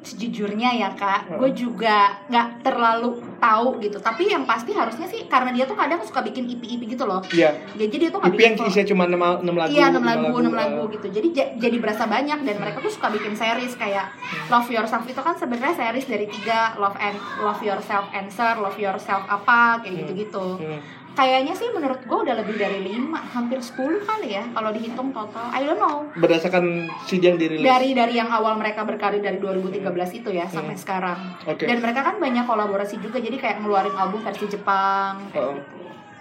Sejujurnya 0.07 0.71
ya 0.73 0.91
kak, 0.93 1.27
Hmm. 1.27 1.39
gue 1.39 1.51
juga 1.53 1.97
nggak 2.27 2.63
terlalu 2.63 3.11
tahu 3.37 3.77
gitu. 3.79 3.99
Tapi 3.99 4.23
yang 4.27 4.43
pasti 4.43 4.71
harusnya 4.71 5.05
sih 5.05 5.27
karena 5.27 5.51
dia 5.51 5.65
tuh 5.65 5.75
kadang 5.75 5.99
suka 6.01 6.23
bikin 6.23 6.47
EP-EP 6.47 6.87
gitu 6.87 7.03
loh. 7.03 7.19
Iya. 7.29 7.59
Jadi 7.75 7.95
dia 7.99 8.09
tuh 8.09 8.19
nggak 8.19 8.31
yang 8.31 8.39
bikin 8.39 8.55
full- 8.57 8.69
isinya 8.69 8.87
cuma 8.87 9.05
6, 9.05 9.19
6 9.43 9.53
lagu. 9.53 9.71
Iya 9.73 9.87
6 9.89 9.99
lima 9.99 10.11
lagu, 10.13 10.37
6 10.39 10.55
lagu 10.55 10.81
eh. 10.81 10.91
gitu. 10.93 11.07
Jadi 11.11 11.29
ja- 11.33 11.53
jadi 11.59 11.77
berasa 11.77 12.05
banyak 12.07 12.39
dan 12.41 12.57
mereka 12.57 12.79
tuh 12.79 12.89
suka 12.89 13.11
bikin 13.11 13.35
series 13.35 13.75
kayak 13.75 14.07
Love 14.47 14.71
Yourself 14.71 15.03
itu 15.05 15.19
kan 15.19 15.35
sebenarnya 15.35 15.75
series 15.75 16.07
dari 16.07 16.27
tiga 16.27 16.59
Love 16.77 16.97
and 16.97 17.17
Love 17.41 17.61
Yourself 17.61 18.07
Answer, 18.11 18.57
Love 18.57 18.79
Yourself 18.79 19.27
apa 19.27 19.83
kayak 19.83 19.91
Hmm. 19.91 20.01
gitu-gitu. 20.05 20.47
Hmm. 20.57 20.81
Kayaknya 21.17 21.53
sih 21.53 21.69
menurut 21.69 21.97
gue 21.99 22.19
udah 22.21 22.37
lebih 22.37 22.55
dari 22.55 22.79
5, 22.85 23.09
hampir 23.33 23.57
10 23.57 23.73
kali 24.03 24.29
ya 24.31 24.45
kalau 24.53 24.69
dihitung 24.69 25.09
total. 25.11 25.49
I 25.49 25.65
don't 25.65 25.77
know. 25.77 26.05
Berdasarkan 26.13 26.65
CD 27.03 27.27
yang 27.27 27.39
dirilis. 27.39 27.65
Dari 27.65 27.91
dari 27.91 28.15
yang 28.15 28.29
awal 28.29 28.53
mereka 28.55 28.85
berkarir 28.85 29.19
dari 29.19 29.41
2013 29.41 29.81
itu 30.15 30.29
ya 30.31 30.45
sampai 30.45 30.73
Hmm. 30.73 30.83
sekarang. 30.83 31.19
Oke. 31.43 31.65
Dan 31.65 31.81
mereka 31.81 32.05
kan 32.05 32.17
banyak 32.17 32.45
kolaborasi 32.45 33.01
juga 33.01 33.17
jadi 33.17 33.33
kayak 33.35 33.57
ngeluarin 33.59 33.93
album 33.93 34.21
versi 34.21 34.45
Jepang, 34.47 35.25
Oh, 35.33 35.57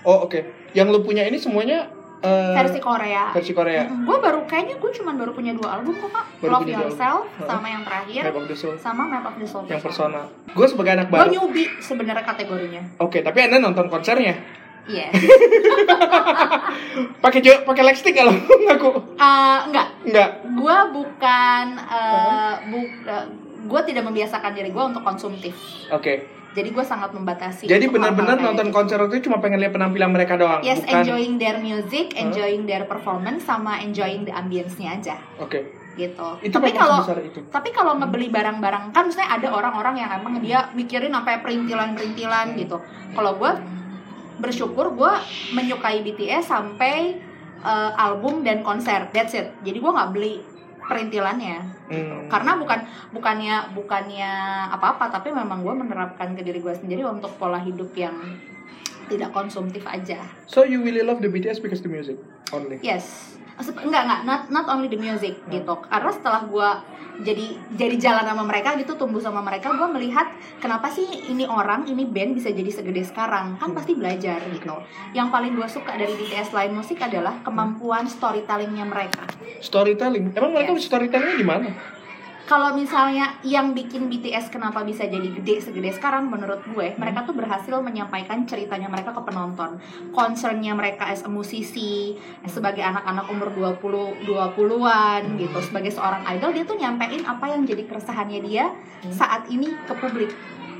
oh 0.06 0.18
oke. 0.24 0.40
Yang 0.72 0.88
lu 0.90 1.00
punya 1.02 1.24
ini 1.24 1.36
semuanya 1.36 1.92
eh, 2.22 2.56
versi 2.56 2.80
Korea. 2.80 3.30
versi 3.32 3.52
Korea. 3.52 3.84
gue 3.86 4.18
baru 4.18 4.48
kayaknya 4.48 4.76
gue 4.78 4.92
cuma 4.94 5.12
baru 5.12 5.30
punya 5.32 5.52
dua 5.52 5.76
album 5.76 5.94
kok 5.98 6.10
kak 6.10 6.26
Baru 6.40 6.52
Love 6.56 6.72
Yourself 6.72 7.28
album. 7.30 7.46
sama 7.46 7.68
yang 7.68 7.84
terakhir 7.84 8.24
Map 8.24 8.38
of 8.38 8.48
the 8.48 8.56
Soul. 8.56 8.76
sama 8.78 9.04
Map 9.06 9.26
of 9.26 9.36
the 9.36 9.46
Soul 9.46 9.64
Yang 9.66 9.84
persona. 9.84 10.22
Gue 10.50 10.66
sebagai 10.66 10.92
anak 10.94 11.06
gue 11.06 11.20
baru. 11.20 11.30
newbie 11.30 11.68
sebenarnya 11.78 12.24
kategorinya 12.24 12.82
Oke, 12.98 13.20
tapi 13.22 13.44
anda 13.44 13.60
nonton 13.60 13.86
konsernya? 13.88 14.64
Iya 14.88 15.10
Pakai 17.18 17.40
jo- 17.42 17.64
pakai 17.64 17.84
lipstick 17.84 18.14
kalau 18.14 18.34
ngaku? 18.66 18.90
Eh, 19.16 19.58
enggak 19.66 19.88
Enggak. 20.04 20.30
gue 20.46 20.78
bukan 20.94 21.66
uh, 21.82 22.54
bu, 22.64 22.80
gue 23.66 23.82
tidak 23.84 24.04
membiasakan 24.04 24.54
diri 24.54 24.70
gue 24.70 24.84
untuk 24.84 25.02
konsumtif 25.02 25.58
Oke. 25.90 26.30
jadi 26.52 26.70
gue 26.70 26.86
sangat 26.86 27.12
membatasi 27.12 27.66
Jadi 27.66 27.90
benar-benar 27.90 28.38
nonton 28.38 28.70
gitu. 28.70 28.76
konser 28.76 28.98
itu 29.04 29.26
cuma 29.26 29.42
pengen 29.42 29.60
lihat 29.60 29.74
penampilan 29.74 30.08
mereka 30.08 30.38
doang, 30.38 30.62
yes 30.62 30.80
bukan? 30.80 31.02
enjoying 31.02 31.36
their 31.36 31.58
music 31.60 32.14
enjoying 32.16 32.64
their 32.64 32.86
performance 32.86 33.44
sama 33.44 33.82
enjoying 33.82 34.22
the 34.22 34.32
ambience-nya 34.32 34.96
aja 34.96 35.16
Oke. 35.38 35.66
gitu 35.96 36.28
Itu 36.40 36.54
tapi 36.54 36.72
kalau 36.72 37.02
itu. 37.18 37.40
tapi 37.50 37.70
kalau 37.72 37.98
ngebeli 37.98 38.30
barang-barang 38.30 38.92
kan 38.92 39.04
misalnya 39.04 39.34
ada 39.34 39.48
orang-orang 39.50 39.96
yang 39.98 40.12
emang 40.14 40.40
dia 40.40 40.70
mikirin 40.72 41.10
sampai 41.10 41.42
perintilan-perintilan 41.42 42.54
gitu 42.56 42.78
kalau 43.12 43.36
gue 43.36 43.52
bersyukur 44.38 44.92
gue 44.94 45.14
menyukai 45.54 46.04
BTS 46.04 46.50
sampai 46.50 47.20
uh, 47.62 47.92
album 47.96 48.44
dan 48.44 48.62
konser 48.62 49.08
that's 49.12 49.34
it 49.34 49.52
jadi 49.62 49.78
gue 49.80 49.92
nggak 49.92 50.12
beli 50.12 50.44
perintilannya 50.86 51.76
Hmm. 51.86 52.26
karena 52.34 52.58
bukan 52.58 52.82
bukannya 53.14 53.78
bukannya 53.78 54.32
apa-apa 54.74 55.14
tapi 55.14 55.30
memang 55.30 55.62
gue 55.62 55.70
menerapkan 55.70 56.34
ke 56.34 56.42
diri 56.42 56.58
gue 56.58 56.74
sendiri 56.74 57.06
untuk 57.06 57.38
pola 57.38 57.62
hidup 57.62 57.94
yang 57.94 58.18
tidak 59.06 59.30
konsumtif 59.30 59.86
aja 59.86 60.18
So 60.50 60.66
you 60.66 60.82
really 60.82 61.06
love 61.06 61.22
the 61.22 61.30
BTS 61.30 61.62
because 61.62 61.86
the 61.86 61.94
music 61.94 62.18
only. 62.50 62.82
Yes. 62.82 63.38
Enggak, 63.56 64.04
enggak, 64.04 64.22
not, 64.28 64.42
not 64.52 64.66
only 64.68 64.92
the 64.92 65.00
music 65.00 65.40
gitu. 65.48 65.74
Karena 65.88 66.12
setelah 66.12 66.44
gue 66.44 66.70
jadi 67.16 67.56
jadi 67.80 67.96
jalan 67.96 68.28
sama 68.28 68.44
mereka 68.44 68.76
gitu, 68.76 69.00
tumbuh 69.00 69.24
sama 69.24 69.40
mereka, 69.40 69.72
gue 69.72 69.88
melihat 69.96 70.28
kenapa 70.60 70.92
sih 70.92 71.08
ini 71.32 71.48
orang, 71.48 71.88
ini 71.88 72.04
band 72.04 72.36
bisa 72.36 72.52
jadi 72.52 72.68
segede 72.68 73.08
sekarang. 73.08 73.56
Kan 73.56 73.72
pasti 73.72 73.96
belajar 73.96 74.44
gitu. 74.52 74.76
Yang 75.16 75.28
paling 75.32 75.52
gue 75.56 75.68
suka 75.72 75.96
dari 75.96 76.12
BTS 76.12 76.52
lain 76.52 76.76
musik 76.76 77.00
adalah 77.00 77.40
kemampuan 77.48 78.12
storytellingnya 78.12 78.84
mereka. 78.84 79.24
Storytelling. 79.64 80.36
Emang 80.36 80.52
mereka 80.52 80.76
Yes. 80.76 80.92
storytellingnya 80.92 81.38
di 81.40 81.48
mana? 81.48 81.68
Kalau 82.46 82.78
misalnya 82.78 83.42
yang 83.42 83.74
bikin 83.74 84.06
BTS 84.06 84.54
kenapa 84.54 84.86
bisa 84.86 85.10
jadi 85.10 85.34
gede 85.34 85.66
segede 85.66 85.90
sekarang 85.98 86.30
menurut 86.30 86.62
gue, 86.62 86.94
mereka 86.94 87.26
tuh 87.26 87.34
berhasil 87.34 87.74
menyampaikan 87.82 88.46
ceritanya 88.46 88.86
mereka 88.86 89.18
ke 89.18 89.22
penonton. 89.26 89.82
Concernnya 90.14 90.78
mereka 90.78 91.10
as 91.10 91.26
a 91.26 91.30
musisi, 91.30 92.14
sebagai 92.46 92.86
anak-anak 92.86 93.26
umur 93.34 93.50
20 93.50 94.30
20-an 94.30 95.22
gitu, 95.42 95.58
sebagai 95.66 95.90
seorang 95.90 96.22
idol 96.38 96.54
dia 96.54 96.64
tuh 96.70 96.78
nyampein 96.78 97.26
apa 97.26 97.50
yang 97.50 97.66
jadi 97.66 97.82
keresahannya 97.90 98.40
dia 98.46 98.70
saat 99.10 99.50
ini 99.50 99.74
ke 99.90 99.94
publik 99.98 100.30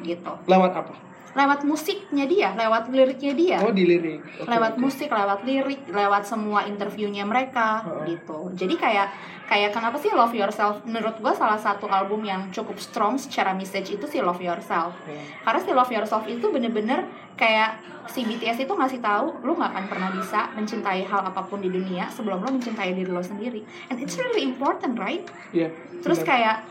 gitu. 0.06 0.34
Lewat 0.46 0.86
apa? 0.86 1.15
Lewat 1.36 1.68
musiknya 1.68 2.26
dia, 2.26 2.50
lewat 2.56 2.88
liriknya 2.90 3.34
dia 3.36 3.58
Oh 3.60 3.76
di 3.76 3.84
lirik. 3.84 4.24
Oke, 4.40 4.48
lewat 4.48 4.74
oke. 4.80 4.82
musik, 4.82 5.10
lewat 5.12 5.40
lirik, 5.44 5.82
lewat 5.92 6.24
semua 6.24 6.64
interviewnya 6.64 7.28
mereka 7.28 7.84
Heeh. 7.84 8.16
gitu. 8.16 8.56
Jadi 8.56 8.76
kayak 8.80 9.08
kayak 9.46 9.76
kenapa 9.76 10.00
sih 10.00 10.10
Love 10.16 10.32
Yourself? 10.32 10.82
Menurut 10.88 11.20
gue 11.20 11.34
salah 11.36 11.60
satu 11.60 11.92
album 11.92 12.24
yang 12.24 12.48
cukup 12.56 12.80
strong 12.80 13.20
secara 13.20 13.52
message 13.52 13.94
itu 13.94 14.06
sih 14.08 14.24
Love 14.24 14.42
Yourself. 14.42 14.96
Hmm. 15.04 15.26
Karena 15.44 15.60
si 15.60 15.72
Love 15.76 15.92
Yourself 15.92 16.24
itu 16.26 16.48
bener-bener 16.50 17.04
kayak 17.36 17.84
si 18.08 18.24
BTS 18.24 18.64
itu 18.64 18.74
ngasih 18.74 19.02
tahu 19.02 19.44
lu 19.44 19.58
nggak 19.58 19.72
akan 19.76 19.86
pernah 19.90 20.10
bisa 20.14 20.50
mencintai 20.54 21.04
hal 21.04 21.26
apa 21.26 21.42
pun 21.44 21.60
di 21.60 21.68
dunia 21.68 22.08
sebelum 22.08 22.42
lu 22.42 22.50
mencintai 22.56 22.96
diri 22.96 23.12
lo 23.12 23.22
sendiri. 23.22 23.62
And 23.92 24.00
it's 24.00 24.16
really 24.16 24.46
important, 24.46 24.96
right? 24.96 25.26
Iya. 25.52 25.74
Terus 26.00 26.22
kayak 26.22 26.64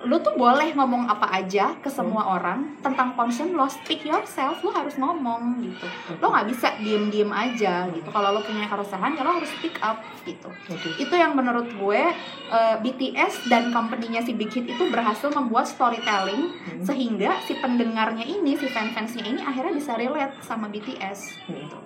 lu 0.00 0.16
tuh 0.16 0.32
boleh 0.32 0.72
ngomong 0.72 1.04
apa 1.06 1.28
aja 1.30 1.76
ke 1.76 1.86
semua 1.86 2.20
Hmm. 2.20 2.34
orang 2.34 2.58
tentang 2.78 3.12
concern 3.12 3.52
lo. 3.52 3.64
Speak 3.66 4.00
yourself 4.02 4.60
lu 4.60 4.70
harus 4.70 4.96
ngomong 4.96 5.60
gitu. 5.60 5.84
Lo 6.16 6.28
nggak 6.28 6.48
bisa 6.48 6.72
diem 6.76 7.08
diem 7.08 7.28
aja 7.28 7.84
gitu. 7.86 8.08
Kalau 8.08 8.30
lo 8.30 8.40
punya 8.40 8.64
keresahan 8.64 9.12
ya 9.12 9.20
lo 9.20 9.34
harus 9.34 9.48
speak 9.50 9.76
up 9.78 10.00
gitu. 10.22 10.48
Oke. 10.66 10.88
itu 10.96 11.12
yang 11.12 11.32
menurut 11.32 11.68
gue 11.70 12.02
eh, 12.48 12.76
BTS 12.78 13.46
dan 13.46 13.68
company-nya 13.70 14.20
si 14.20 14.32
Big 14.32 14.48
Hit 14.48 14.66
itu 14.66 14.84
berhasil 14.86 15.28
membuat 15.28 15.64
storytelling 15.64 16.48
Hmm. 16.50 16.82
sehingga 16.82 17.40
si 17.40 17.56
pendengarnya 17.56 18.22
ini 18.22 18.54
si 18.54 18.66
fans-fansnya 18.66 19.22
ini 19.22 19.40
akhirnya 19.40 19.72
bisa 19.72 19.96
relate 19.96 20.36
sama 20.40 20.66
BTS 20.66 21.40
gitu. 21.46 21.78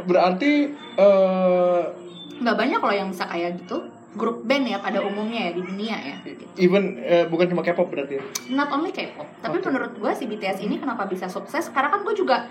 Berarti 0.00 0.52
eh 0.96 1.80
nggak 2.36 2.56
banyak 2.56 2.80
loh 2.80 2.94
yang 2.94 3.08
bisa 3.08 3.24
kayak 3.26 3.56
gitu 3.58 3.84
grup 4.18 4.42
band 4.42 4.66
ya 4.66 4.82
pada 4.82 4.98
umumnya 5.06 5.50
ya 5.50 5.52
di 5.54 5.62
dunia 5.62 5.96
ya 5.96 6.16
gitu. 6.26 6.42
even 6.58 6.98
eh, 6.98 7.30
bukan 7.30 7.46
cuma 7.46 7.62
K-pop 7.62 7.86
berarti 7.94 8.18
ya? 8.18 8.24
not 8.50 8.66
only 8.74 8.90
K-pop 8.90 9.26
tapi 9.38 9.62
Oke. 9.62 9.70
menurut 9.70 9.92
gue 9.94 10.12
si 10.18 10.26
BTS 10.26 10.66
ini 10.66 10.82
kenapa 10.82 11.06
bisa 11.06 11.30
sukses 11.30 11.70
karena 11.70 11.94
kan 11.94 12.02
gue 12.02 12.14
juga 12.18 12.50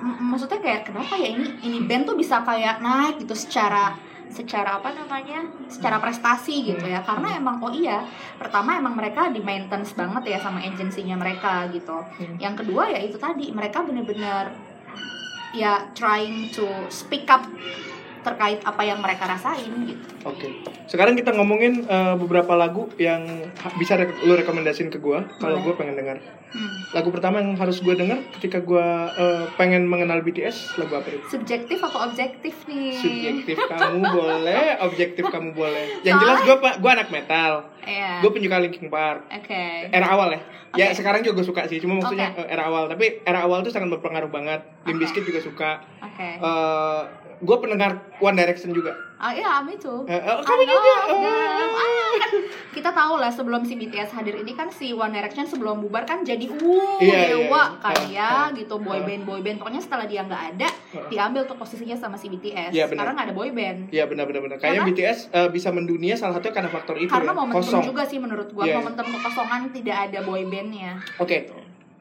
maksudnya 0.00 0.62
kayak 0.62 0.86
kenapa 0.86 1.18
ya 1.18 1.34
ini 1.34 1.50
ini 1.66 1.78
band 1.84 2.06
tuh 2.06 2.16
bisa 2.16 2.46
kayak 2.46 2.78
naik 2.78 3.18
gitu 3.20 3.34
secara 3.34 3.98
secara 4.30 4.78
apa 4.78 4.94
namanya 4.94 5.42
secara 5.66 5.98
prestasi 5.98 6.62
gitu 6.62 6.86
ya 6.86 7.02
karena 7.02 7.34
emang 7.34 7.58
oh 7.58 7.74
iya 7.74 8.06
pertama 8.38 8.78
emang 8.78 8.94
mereka 8.94 9.26
di 9.34 9.42
maintenance 9.42 9.92
banget 9.98 10.30
ya 10.30 10.38
sama 10.38 10.62
agensinya 10.62 11.18
mereka 11.18 11.66
gitu 11.74 11.98
yang 12.38 12.54
kedua 12.54 12.86
ya 12.94 13.02
itu 13.02 13.18
tadi 13.18 13.50
mereka 13.50 13.82
bener-bener 13.82 14.54
ya 15.50 15.90
trying 15.98 16.46
to 16.54 16.62
speak 16.86 17.26
up 17.26 17.42
terkait 18.20 18.60
apa 18.60 18.82
yang 18.82 18.98
mereka 18.98 19.24
rasain 19.24 19.70
gitu 19.84 20.04
Oke. 20.20 20.52
Sekarang 20.84 21.16
kita 21.16 21.32
ngomongin 21.32 21.88
eh, 21.88 22.14
beberapa 22.14 22.52
lagu 22.52 22.92
yang 23.00 23.24
bisa 23.80 23.96
re 23.96 24.12
lu 24.20 24.36
rekomendasiin 24.36 24.92
ke 24.92 25.00
gua 25.00 25.24
kalau 25.40 25.64
gua 25.64 25.72
pengen 25.72 25.96
dengar. 25.96 26.20
hmm. 26.52 26.92
Lagu 26.92 27.08
pertama 27.08 27.40
yang 27.40 27.56
harus 27.56 27.80
gua 27.80 27.96
denger 27.96 28.20
ketika 28.36 28.60
gua 28.60 29.08
eh, 29.10 29.48
pengen 29.56 29.88
mengenal 29.88 30.20
BTS 30.20 30.76
lagu 30.76 30.92
apa 30.92 31.08
itu? 31.08 31.24
subjektif 31.30 31.80
atau 31.80 32.04
objektif 32.04 32.52
nih 32.68 32.92
Subjektif 32.92 33.56
kamu 33.64 34.04
boleh, 34.20 34.76
objektif 34.84 35.24
kamu 35.24 35.56
boleh. 35.56 36.04
Yang 36.04 36.16
jelas 36.20 36.38
gua 36.44 36.56
gua 36.76 36.90
anak 36.92 37.08
metal. 37.08 37.52
Iya. 37.80 38.20
Gua 38.20 38.30
penyuka 38.30 38.60
Linkin 38.60 38.92
Park. 38.92 39.24
Oke. 39.32 39.88
Era 39.88 40.04
awal 40.04 40.36
ya. 40.36 40.40
Ya 40.76 40.86
Oke. 40.92 41.00
sekarang 41.00 41.24
juga 41.24 41.40
suka 41.40 41.64
sih, 41.64 41.80
cuma 41.80 41.96
maksudnya 41.96 42.36
Oke. 42.36 42.44
eh, 42.44 42.52
era 42.52 42.68
awal. 42.68 42.92
Tapi 42.92 43.24
era 43.24 43.40
awal 43.40 43.64
tuh 43.64 43.72
sangat 43.72 43.88
berpengaruh 43.88 44.28
banget. 44.28 44.60
Limp. 44.84 45.00
Bizkit 45.00 45.24
juga 45.24 45.40
suka. 45.40 45.70
Oke. 46.04 46.28
Eh 46.36 47.02
gue 47.40 47.56
pendengar 47.56 47.90
One 48.18 48.34
Direction 48.34 48.70
juga. 48.70 48.92
Ah 49.16 49.28
iya, 49.30 49.60
me 49.60 49.76
too. 49.76 50.04
Eh, 50.04 50.12
eh, 50.12 50.20
I 50.30 50.40
kamu 50.40 50.62
juga. 50.62 50.94
Oh. 51.06 51.20
them. 51.20 51.70
Ah, 51.70 52.12
kan 52.18 52.32
kita 52.70 52.90
tahu 52.90 53.14
lah 53.16 53.28
sebelum 53.28 53.60
si 53.62 53.74
BTS 53.74 54.12
hadir 54.12 54.32
ini 54.34 54.52
kan 54.52 54.68
si 54.68 54.92
One 54.92 55.10
Direction 55.10 55.44
sebelum 55.44 55.76
bubar 55.78 56.04
kan 56.04 56.20
jadi 56.20 56.40
uh 56.46 56.96
Iya, 56.98 57.16
iya, 57.18 57.24
dewa 57.30 57.62
iya. 57.66 57.80
kan 57.80 57.92
Ah, 57.94 58.04
ya 58.06 58.28
ah, 58.30 58.46
gitu 58.50 58.76
boy 58.76 58.96
ah. 58.96 59.02
band 59.02 59.22
boy 59.22 59.40
band 59.40 59.56
pokoknya 59.56 59.76
setelah 59.78 60.04
dia 60.04 60.20
nggak 60.22 60.42
ada 60.54 60.68
Ah. 60.90 61.04
diambil 61.06 61.44
tuh 61.44 61.54
posisinya 61.54 61.92
sama 61.94 62.14
si 62.14 62.28
BTS 62.28 62.70
Iya, 62.70 62.84
benar. 62.86 62.96
sekarang 62.96 63.12
nggak 63.14 63.26
ada 63.26 63.36
boy 63.36 63.50
band 63.50 63.78
Iya 63.90 64.04
benar 64.06 64.24
benar 64.24 64.40
benar. 64.42 64.56
Kayaknya 64.56 64.82
Karena- 64.82 64.96
BTS 64.96 65.18
eh, 65.30 65.48
bisa 65.50 65.68
mendunia 65.70 66.14
salah 66.14 66.34
satunya 66.34 66.54
karena 66.54 66.70
faktor 66.70 66.96
itu 66.96 67.08
karena 67.08 67.28
ya. 67.28 67.36
momentum 67.36 67.60
Kosong. 67.62 67.84
juga 67.84 68.02
sih 68.04 68.18
menurut 68.18 68.48
gua 68.50 68.62
Iya, 68.62 68.70
iya. 68.70 68.76
momentum 68.78 69.06
kekosongan 69.10 69.60
tidak 69.70 69.96
ada 70.02 70.18
boy 70.22 70.42
bandnya 70.46 70.96
Oke. 71.16 71.36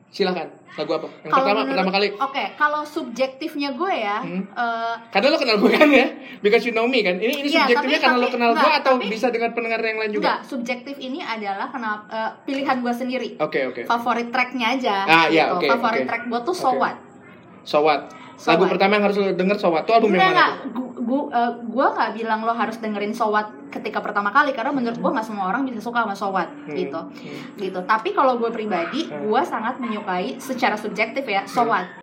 Silakan. 0.10 0.48
Lagu 0.72 0.92
apa? 0.92 1.08
Yang 1.20 1.28
Kalau 1.28 1.44
pertama 1.44 1.60
menurut- 1.60 1.70
pertama 1.72 1.92
kali. 1.92 2.08
Oke, 2.16 2.44
kalau 2.56 2.82
subjektifnya 2.84 3.70
gue 3.72 3.94
ya, 3.96 4.18
Hmm. 4.20 4.42
eh, 4.48 4.96
Karena 5.10 5.28
lo 5.28 5.38
kenal 5.38 5.58
gue 5.60 5.72
kan 5.72 5.89
ya, 5.92 6.08
because 6.39 6.63
you 6.63 6.72
know 6.72 6.86
me 6.86 7.01
kan. 7.01 7.16
Ini 7.16 7.30
ini 7.36 7.46
Iya, 7.48 7.66
subjektifnya 7.68 7.84
tapi- 7.96 8.06
karena 8.08 8.18
lo 8.18 8.24
tapi- 8.24 8.36
kenal 8.36 8.51
gue 8.54 8.72
atau 8.72 8.94
tapi- 8.96 9.10
bisa 9.10 9.28
dengan 9.28 9.51
pendengar 9.51 9.82
yang 9.82 9.98
lain 9.98 10.12
juga. 10.12 10.24
enggak, 10.32 10.39
subjektif 10.46 10.96
ini 10.98 11.20
adalah 11.20 11.68
kenapa 11.68 12.06
eh, 12.08 12.32
pilihan 12.44 12.78
gue 12.80 12.94
sendiri. 12.96 13.30
Oke 13.38 13.60
oke. 13.66 13.82
Favorit 13.84 14.30
tracknya 14.30 14.68
aja. 14.72 14.96
Ah, 15.04 15.25
iya, 15.28 15.51
gitu. 15.51 15.58
oke, 15.58 15.68
Favorit 15.70 16.00
oke. 16.00 16.08
track 16.08 16.24
gue 16.25 16.39
tuh 16.44 16.56
So. 16.56 16.70
What. 16.72 16.96
So 17.63 17.78
what? 17.82 18.01
So 18.36 18.50
Lagu 18.50 18.63
What. 18.63 18.72
pertama 18.72 18.92
yang 18.96 19.04
harus 19.04 19.18
lo 19.20 19.30
denger 19.30 19.58
So 19.58 19.68
what? 19.68 19.84
Itu 19.84 19.92
album 19.92 20.16
yang 20.16 20.32
mana? 20.32 20.63
tuh? 20.63 20.88
Gu- 21.00 21.06
gu- 21.06 21.29
eh, 21.32 21.51
Gue 21.63 21.88
nggak 21.88 22.12
bilang 22.13 22.44
lo 22.44 22.51
harus 22.51 22.75
dengerin 22.77 23.15
So 23.15 23.32
What 23.32 23.72
ketika 23.72 24.01
pertama 24.01 24.29
kali 24.29 24.51
karena 24.51 24.75
menurut 24.75 24.98
gue 24.98 25.12
nggak 25.12 25.24
semua 25.24 25.48
orang 25.48 25.63
bisa 25.63 25.79
suka 25.79 26.03
sama 26.03 26.15
So 26.15 26.29
What 26.29 26.50
Hmm, 26.50 26.75
gitu. 26.75 27.00
hmm. 27.00 27.56
Gitu. 27.56 27.79
Tapi 27.82 28.12
kalau 28.12 28.36
gue 28.36 28.50
pribadi, 28.50 29.08
Hmm. 29.08 29.25
gue 29.25 29.41
sangat 29.46 29.79
menyukai 29.79 30.36
secara 30.38 30.75
subjektif 30.75 31.24
ya 31.24 31.46
So 31.46 31.63
Hmm. 31.63 32.00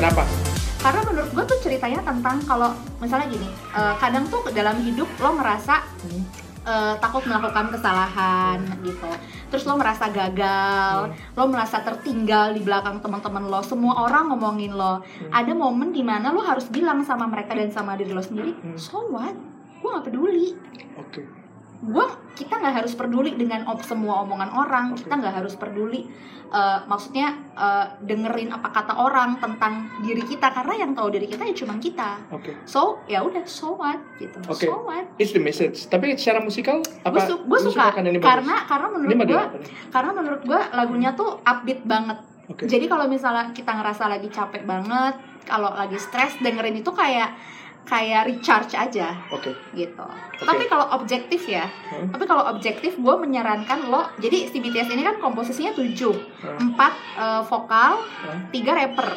Kenapa? 0.00 0.24
Karena 0.80 1.00
menurut 1.04 1.28
gue 1.28 1.44
tuh 1.44 1.58
ceritanya 1.60 2.00
tentang 2.00 2.40
kalau 2.48 2.72
misalnya 3.04 3.28
gini, 3.28 3.44
eh, 3.76 3.94
kadang 4.00 4.24
tuh 4.32 4.48
dalam 4.48 4.80
hidup 4.80 5.04
lo 5.20 5.36
ngerasa 5.36 5.76
Hmm. 6.08 6.24
eh, 6.60 6.94
takut 6.96 7.20
melakukan 7.24 7.68
kesalahan 7.68 8.60
gitu, 8.80 9.08
terus 9.48 9.64
lo 9.64 9.76
merasa 9.76 10.08
gagal, 10.08 11.08
lo 11.32 11.44
merasa 11.48 11.80
tertinggal 11.80 12.52
di 12.52 12.60
belakang 12.60 13.00
teman-teman 13.00 13.44
lo, 13.44 13.60
semua 13.60 14.04
orang 14.04 14.28
ngomongin 14.28 14.72
lo. 14.72 15.00
Ada 15.28 15.52
momen 15.52 15.92
di 15.92 16.00
mana 16.00 16.32
lo 16.32 16.40
harus 16.40 16.68
bilang 16.68 17.00
sama 17.00 17.24
mereka 17.24 17.52
dan 17.52 17.68
sama 17.68 17.92
diri 17.96 18.12
lo 18.12 18.20
sendiri, 18.20 18.56
Hmm. 18.56 18.76
so 18.76 19.04
what? 19.08 19.36
Gue 19.80 19.88
gak 19.90 20.04
peduli. 20.08 20.52
Oke. 20.96 21.39
Gue 21.80 22.04
kita 22.34 22.56
nggak 22.56 22.74
harus 22.76 22.92
peduli 22.92 23.34
dengan 23.34 23.64
op 23.66 23.80
semua 23.80 24.20
omongan 24.20 24.52
orang, 24.52 24.84
Oke. 24.92 25.02
kita 25.02 25.14
nggak 25.16 25.34
harus 25.40 25.54
peduli. 25.54 26.04
eh, 26.50 26.80
maksudnya 26.84 27.30
eh, 27.54 27.86
dengerin 28.02 28.50
apa 28.50 28.74
kata 28.74 28.98
orang 28.98 29.38
tentang 29.38 29.86
diri 30.02 30.18
kita 30.20 30.50
karena 30.50 30.82
yang 30.82 30.98
tahu 30.98 31.06
diri 31.08 31.30
kita 31.30 31.46
ya 31.46 31.54
cuma 31.54 31.78
kita. 31.78 32.18
Oke. 32.28 32.66
So 32.66 32.98
ya 33.06 33.22
udah 33.22 33.46
so 33.46 33.78
what 33.78 34.02
gitu. 34.18 34.34
Oke. 34.50 34.66
So 34.66 34.82
what? 34.82 35.14
It's 35.14 35.30
the 35.30 35.38
message. 35.38 35.86
Tapi 35.86 36.18
secara 36.18 36.42
musikal 36.42 36.82
Gue 36.82 37.06
apa? 37.06 37.22
su- 37.22 37.46
gue 37.46 37.58
suka 37.62 37.94
ini 37.96 38.18
bagus? 38.18 38.26
karena 38.34 38.56
karena 38.66 38.86
menurut 38.90 39.14
gue 39.22 39.42
karena 39.94 40.10
menurut 40.10 40.42
gue 40.42 40.60
lagunya 40.74 41.10
tuh 41.14 41.38
upbeat 41.40 41.86
banget. 41.86 42.18
Oke. 42.50 42.66
Jadi 42.66 42.90
kalau 42.90 43.06
misalnya 43.06 43.54
kita 43.54 43.70
ngerasa 43.70 44.10
lagi 44.10 44.26
capek 44.26 44.66
banget, 44.66 45.14
kalau 45.46 45.70
lagi 45.70 46.02
stres 46.02 46.34
dengerin 46.42 46.74
itu 46.74 46.90
kayak 46.90 47.30
kayak 47.90 48.22
recharge 48.24 48.72
aja 48.72 49.18
Oke. 49.28 49.50
gitu. 49.74 50.06
Tapi 50.38 50.64
kalau 50.64 50.86
objektif 50.94 51.42
ya, 51.44 51.66
Hmm. 51.66 52.06
tapi 52.08 52.22
kalau 52.24 52.46
objektif 52.46 52.94
gue 52.94 53.14
menyarankan 53.18 53.90
lo. 53.90 54.06
Jadi 54.16 54.46
si 54.46 54.62
BTS 54.62 54.94
ini 54.94 55.02
kan 55.02 55.18
komposisinya 55.18 55.74
7 55.74 56.14
Hmm. 56.38 56.70
4 56.72 56.94
eh, 57.18 57.42
vokal, 57.42 57.98
Hmm. 57.98 58.40
3 58.48 58.72
rapper. 58.72 59.10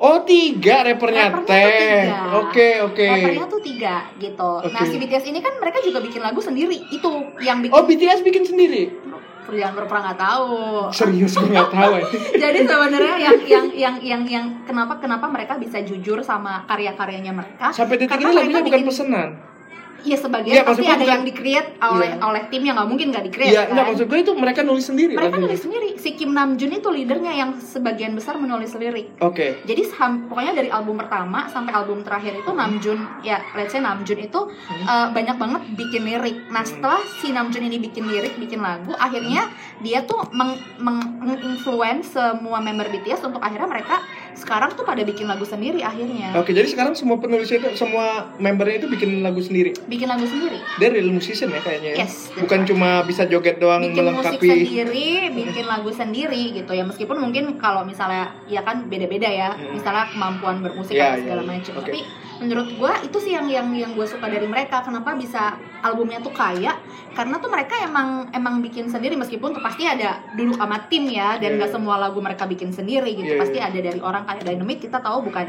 Oh 0.00 0.24
tiga 0.24 0.80
rappernya 0.80 1.44
teh. 1.44 1.60
tiga. 1.76 2.40
Oke 2.40 2.80
oke. 2.80 3.04
Rappernya 3.04 3.44
tuh 3.44 3.60
tiga 3.60 4.08
gitu. 4.16 4.50
Nah 4.64 4.80
Oke. 4.80 4.88
si 4.88 4.96
BTS 4.96 5.28
ini 5.28 5.44
kan 5.44 5.60
mereka 5.60 5.84
juga 5.84 6.00
bikin 6.00 6.24
lagu 6.24 6.40
sendiri. 6.40 6.88
Itu 6.88 7.36
yang 7.38 7.60
bikin. 7.60 7.76
Oh 7.76 7.84
BTS 7.84 8.24
bikin 8.24 8.48
sendiri. 8.48 8.88
Jangan 9.50 9.74
berpura 9.74 10.00
nggak 10.06 10.20
tahu. 10.20 10.54
Serius 10.94 11.32
gue 11.34 11.48
nggak 11.48 11.70
tahu. 11.70 11.92
ya. 11.96 12.04
Jadi 12.48 12.58
sebenarnya 12.64 13.16
yang 13.18 13.38
yang 13.44 13.66
yang 13.74 13.96
yang 14.00 14.22
yang 14.24 14.46
kenapa 14.64 14.98
kenapa 14.98 15.26
mereka 15.26 15.58
bisa 15.58 15.82
jujur 15.82 16.22
sama 16.22 16.62
karya-karyanya 16.64 17.32
mereka? 17.34 17.74
Sampai 17.74 17.98
detik 17.98 18.16
ini 18.16 18.30
lagunya 18.30 18.60
mereka 18.60 18.66
bukan 18.66 18.80
bikin- 18.80 19.49
pesanan. 20.00 20.08
Iya 20.08 20.16
sebagian 20.18 20.54
Iya, 20.54 20.62
pasti 20.64 20.86
ada 20.86 21.04
yang 21.06 21.22
di-create 21.22 21.68
oleh 21.78 22.10
Iya. 22.10 22.22
oleh 22.22 22.42
tim 22.48 22.62
yang 22.62 22.74
nggak 22.74 22.88
mungkin 22.88 23.06
nggak 23.10 23.24
di-create 23.26 23.50
Iya, 23.50 23.60
kan. 23.60 23.70
enggak 23.70 23.86
maksud 23.86 24.06
gue 24.06 24.18
itu 24.20 24.32
mereka 24.34 24.60
nulis 24.62 24.84
sendiri 24.84 25.12
mereka 25.12 25.28
lagunya. 25.30 25.44
nulis 25.46 25.60
sendiri. 25.60 25.88
Si 25.96 26.10
Kim 26.12 26.30
Namjoon 26.30 26.72
itu 26.74 26.88
leadernya 26.88 27.32
yang 27.34 27.50
sebagian 27.54 28.12
besar 28.12 28.34
menulis 28.36 28.72
lirik. 28.74 29.12
Oke. 29.18 29.60
Jadi 29.62 29.82
sam- 29.86 30.26
pokoknya 30.26 30.52
dari 30.54 30.68
album 30.68 30.96
pertama 30.96 31.44
sampai 31.46 31.72
album 31.72 32.00
terakhir 32.00 32.32
itu 32.34 32.50
Namjoon 32.50 32.98
ya 33.20 33.38
let's 33.52 33.70
say 33.70 33.80
Namjoon 33.80 34.20
itu 34.22 34.40
eh, 34.70 35.06
banyak 35.10 35.36
banget 35.36 35.62
bikin 35.74 36.02
lirik. 36.02 36.48
Nah 36.48 36.62
setelah 36.62 36.98
si 37.16 37.30
Namjoon 37.30 37.64
ini 37.64 37.78
bikin 37.78 38.04
lirik, 38.04 38.34
bikin 38.36 38.58
lagu, 38.58 38.92
akhirnya 38.94 39.50
dia 39.78 40.02
tuh 40.02 40.24
meng, 40.30 40.52
meng- 40.78 41.20
menginfluence 41.20 42.12
semua 42.12 42.58
member 42.58 42.86
BTS 42.86 43.22
untuk 43.22 43.40
akhirnya 43.40 43.66
mereka 43.66 44.00
sekarang 44.32 44.72
tuh 44.72 44.82
pada 44.82 45.00
bikin 45.00 45.24
lagu 45.24 45.42
sendiri 45.42 45.80
akhirnya. 45.80 46.32
Oke, 46.34 46.50
jadi 46.50 46.64
sekarang 46.64 46.92
semua 46.92 47.16
penulisnya 47.16 47.58
itu 47.58 47.70
semua 47.76 48.30
membernya 48.36 48.80
itu 48.80 48.88
bikin 48.88 49.20
lagu 49.20 49.38
sendiri. 49.38 49.74
Bikin 49.84 50.06
lagu 50.06 50.22
sendiri. 50.22 50.58
Dia 50.76 50.88
real 50.88 51.08
musician 51.08 51.48
ya 51.48 51.60
kayaknya. 51.60 51.90
ya? 51.92 52.04
Yes, 52.04 52.30
Bukan 52.34 52.64
cuma 52.64 53.02
bisa 53.02 53.24
joget 53.24 53.56
doang 53.56 53.82
bikin 53.82 54.02
musik 54.06 54.36
melengkapi. 54.36 54.48
sendiri, 54.48 55.08
bikin 55.32 55.64
lagu 55.64 55.90
sendiri 55.90 56.42
gitu 56.54 56.70
ya. 56.70 56.82
Meskipun 56.82 57.16
mungkin 57.16 57.56
kalau 57.56 57.82
misalnya 57.82 58.34
ya 58.46 58.60
kan 58.60 58.86
beda-beda 58.86 59.26
ya, 59.26 59.50
Hmm. 59.50 59.74
misalnya 59.74 60.08
kemampuan 60.08 60.60
bermusik 60.60 60.94
Iya, 60.94 61.12
atau 61.12 61.20
segala 61.20 61.40
iya, 61.40 61.46
iya. 61.46 61.52
macam. 61.56 61.72
Oke. 61.74 61.86
Tapi 61.86 62.00
menurut 62.40 62.72
gua 62.74 62.96
itu 63.04 63.20
sih 63.20 63.36
yang 63.36 63.46
yang 63.46 63.68
yang 63.70 63.92
gue 63.92 64.02
suka 64.02 64.24
dari 64.24 64.48
mereka. 64.48 64.80
Kenapa 64.80 65.12
bisa 65.12 65.54
albumnya 65.80 66.18
tuh 66.18 66.32
kaya? 66.32 66.72
Karena 67.12 67.36
tuh 67.36 67.52
mereka 67.52 67.76
emang 67.84 68.32
emang 68.32 68.64
bikin 68.64 68.88
sendiri 68.88 69.14
meskipun 69.14 69.52
tuh 69.52 69.60
pasti 69.60 69.84
ada 69.84 70.24
duduk 70.32 70.56
sama 70.56 70.88
tim 70.88 71.04
ya 71.06 71.36
dan 71.36 71.60
nggak 71.60 71.68
iya. 71.68 71.76
semua 71.76 72.00
lagu 72.00 72.18
mereka 72.18 72.48
bikin 72.48 72.72
sendiri 72.72 73.12
gitu. 73.12 73.36
Iya, 73.36 73.40
pasti 73.40 73.58
iya. 73.60 73.68
ada 73.68 73.78
dari 73.78 74.00
orang 74.00 74.24
kayak 74.24 74.42
Dynamite 74.42 74.80
kita 74.88 74.98
tahu 74.98 75.28
bukan 75.28 75.46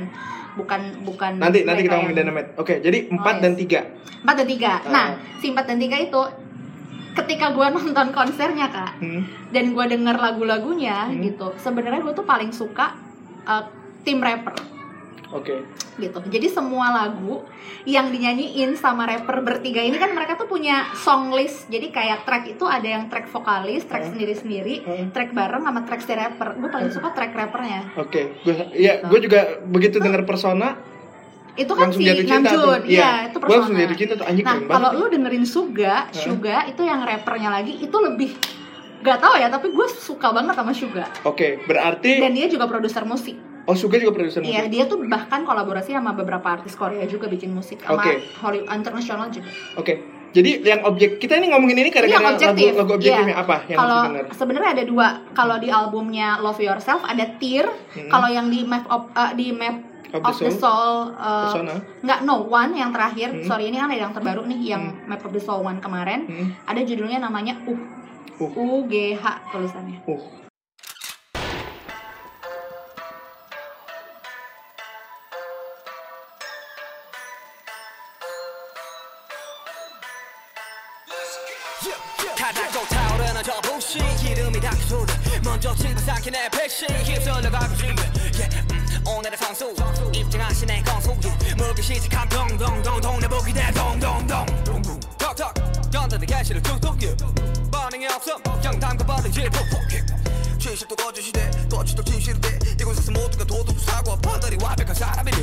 bukan 0.59 0.81
bukan 1.07 1.31
Nanti 1.39 1.63
nanti 1.63 1.87
kita 1.87 1.95
ngomongin 1.95 2.11
yang- 2.11 2.27
Dynamite. 2.27 2.49
Oke, 2.59 2.83
jadi 2.83 3.07
Oh, 3.07 3.23
4 3.23 3.39
dan 3.39 3.53
yes. 3.55 3.61
3. 3.63 4.27
4 4.27 4.35
dan 4.35 4.47
3. 4.47 4.67
Ah. 4.67 4.77
Nah, 4.91 5.07
si 5.39 5.47
4 5.47 5.63
dan 5.63 5.77
3 5.79 5.95
itu 5.97 6.21
ketika 7.11 7.51
gua 7.51 7.67
nonton 7.71 8.07
konsernya 8.11 8.67
kak 8.67 8.99
Hmm. 8.99 9.27
dan 9.51 9.75
gue 9.75 9.85
denger 9.85 10.15
lagu-lagunya 10.15 11.11
Hmm. 11.11 11.19
gitu 11.19 11.51
sebenarnya 11.59 11.99
gue 11.99 12.15
tuh 12.15 12.23
paling 12.23 12.55
suka 12.55 12.95
uh, 13.43 13.67
tim 14.07 14.23
rapper 14.23 14.55
Oke. 15.31 15.63
gitu. 15.93 16.19
Jadi 16.23 16.47
semua 16.47 16.91
lagu 16.91 17.43
yang 17.83 18.07
dinyanyiin 18.07 18.73
sama 18.73 19.05
rapper 19.05 19.39
bertiga 19.39 19.79
ini 19.79 19.95
kan 19.95 20.11
mereka 20.11 20.35
tuh 20.35 20.45
punya 20.45 20.91
song 20.93 21.31
list. 21.31 21.67
Jadi 21.67 21.87
kayak 21.87 22.23
track 22.23 22.47
itu 22.49 22.63
ada 22.63 22.83
yang 22.83 23.05
track 23.05 23.27
vokalis 23.27 23.83
track 23.83 24.07
sendiri-sendiri 24.07 24.75
Hmm. 24.81 25.07
track 25.09 25.31
bareng 25.31 25.61
sama 25.61 25.81
track 25.81 26.01
si 26.01 26.11
rapper. 26.11 26.55
Gue 26.55 26.67
paling 26.67 26.89
suka 26.89 27.09
track 27.11 27.31
rappernya. 27.31 27.95
Oke, 27.95 28.39
gue 28.41 28.53
ya 28.73 29.01
gue 29.01 29.19
juga 29.19 29.39
begitu 29.63 29.97
dengar 29.97 30.23
persona 30.23 30.75
itu 31.53 31.67
kan 31.69 31.91
langsung 31.91 31.99
si 31.99 32.07
jatuh 32.07 32.23
cinta 32.23 32.47
Namjoon 32.49 32.81
iya 32.87 33.09
itu 33.27 33.37
Gue 33.37 33.47
langsung 33.49 33.75
persona. 33.75 33.83
jatuh 33.83 33.97
cinta 33.97 34.13
tuh 34.15 34.25
anjing 34.25 34.45
Nah, 34.45 34.57
kalau 34.63 34.89
lu 34.95 35.05
dengerin 35.07 35.43
Suga, 35.43 35.95
Suga 36.09 36.63
itu 36.65 36.81
yang 36.81 37.03
rappernya 37.03 37.51
lagi 37.51 37.75
itu 37.75 37.97
lebih 37.97 38.31
gak 39.01 39.17
tau 39.17 39.35
ya, 39.35 39.49
tapi 39.49 39.67
gue 39.69 39.87
suka 39.89 40.31
banget 40.31 40.55
sama 40.55 40.71
Suga. 40.71 41.05
Oke, 41.21 41.59
berarti 41.61 42.21
Dan 42.21 42.31
dia 42.31 42.47
juga 42.47 42.65
produser 42.65 43.03
musik. 43.03 43.35
Oh 43.69 43.77
Suga 43.77 44.01
juga 44.01 44.17
produser 44.17 44.41
Iya, 44.41 44.65
musik. 44.65 44.71
dia 44.73 44.83
tuh 44.89 44.97
bahkan 45.05 45.45
kolaborasi 45.45 45.93
sama 45.93 46.17
beberapa 46.17 46.47
artis 46.49 46.73
Korea 46.73 47.05
juga 47.05 47.29
bikin 47.29 47.53
musik 47.53 47.81
sama 47.85 48.01
Oke. 48.01 48.21
Hollywood 48.41 48.69
internasional 48.73 49.29
juga. 49.29 49.49
Oke. 49.77 50.01
Jadi 50.31 50.63
yang 50.63 50.87
objek 50.87 51.19
kita 51.19 51.35
ini 51.35 51.51
ngomongin 51.51 51.83
ini 51.83 51.91
gara-gara 51.91 52.15
yang 52.15 52.23
lagu, 52.23 52.63
lagu 52.79 52.91
objektifnya 52.95 53.35
Iya. 53.35 53.43
apa 53.43 53.55
yang 53.67 53.77
Kalau 53.83 53.99
sebenarnya 54.31 54.69
ada 54.79 54.83
dua. 54.87 55.07
Kalau 55.35 55.55
di 55.59 55.67
albumnya 55.67 56.39
Love 56.39 56.63
Yourself 56.63 57.03
ada 57.03 57.35
Tear. 57.35 57.67
Mm-mm. 57.67 58.07
Kalau 58.07 58.31
yang 58.31 58.47
di 58.47 58.63
Map 58.63 58.87
of 58.87 59.11
uh, 59.11 59.35
di 59.35 59.51
Map 59.51 59.91
Of 60.11 60.23
of, 60.27 60.35
the 60.43 60.51
the 60.51 60.59
Soul, 60.59 61.15
uh, 61.15 61.47
Persona. 61.47 61.75
nggak 62.03 62.19
No 62.27 62.43
One 62.47 62.75
yang 62.75 62.91
terakhir. 62.91 63.31
Hmm. 63.31 63.47
Sorry 63.47 63.71
ini 63.71 63.79
kan 63.79 63.87
ada 63.91 64.07
yang 64.07 64.11
terbaru 64.11 64.43
nih 64.43 64.59
yang 64.75 64.83
Map 65.07 65.23
of 65.23 65.31
the 65.31 65.39
Soul 65.39 65.63
One 65.63 65.79
kemarin. 65.79 66.27
Hmm. 66.27 66.47
Ada 66.67 66.83
judulnya 66.83 67.19
namanya 67.19 67.55
Uh. 67.67 67.79
Uh. 68.39 68.51
U 68.55 68.67
G 68.87 69.15
H 69.15 69.23
tulisannya. 69.51 70.03
Uh. 70.07 70.40
내 86.29 86.47
백신 86.49 86.87
휩쓸려가고 86.89 87.75
싶네 87.75 87.95
yeah, 88.35 88.67
음, 88.71 89.07
오늘의 89.07 89.37
선수 89.37 89.73
입증하신 90.13 90.67
내 90.67 90.81
건수 90.83 91.15
물기 91.57 91.81
시작한 91.81 92.29
동동동 92.29 93.01
동네 93.01 93.27
보기 93.27 93.51
내 93.53 93.71
동동동 93.71 94.45
턱턱 95.17 95.53
연단의 95.93 96.27
개시를 96.27 96.61
yeah. 97.01 97.15
반응이 97.71 98.05
없어 98.07 98.37
그냥 98.43 98.79
담가버리지 98.79 99.49
푹푹 99.49 100.59
진실도 100.59 100.95
거짓이돼 100.95 101.51
거짓도 101.71 102.03
진실이돼 102.03 102.59
이곳에서 102.79 103.11
모두가 103.11 103.43
도둑 103.45 103.79
사고 103.79 104.15
판단이 104.17 104.57
완벽한 104.61 104.93
사람이니. 104.93 105.37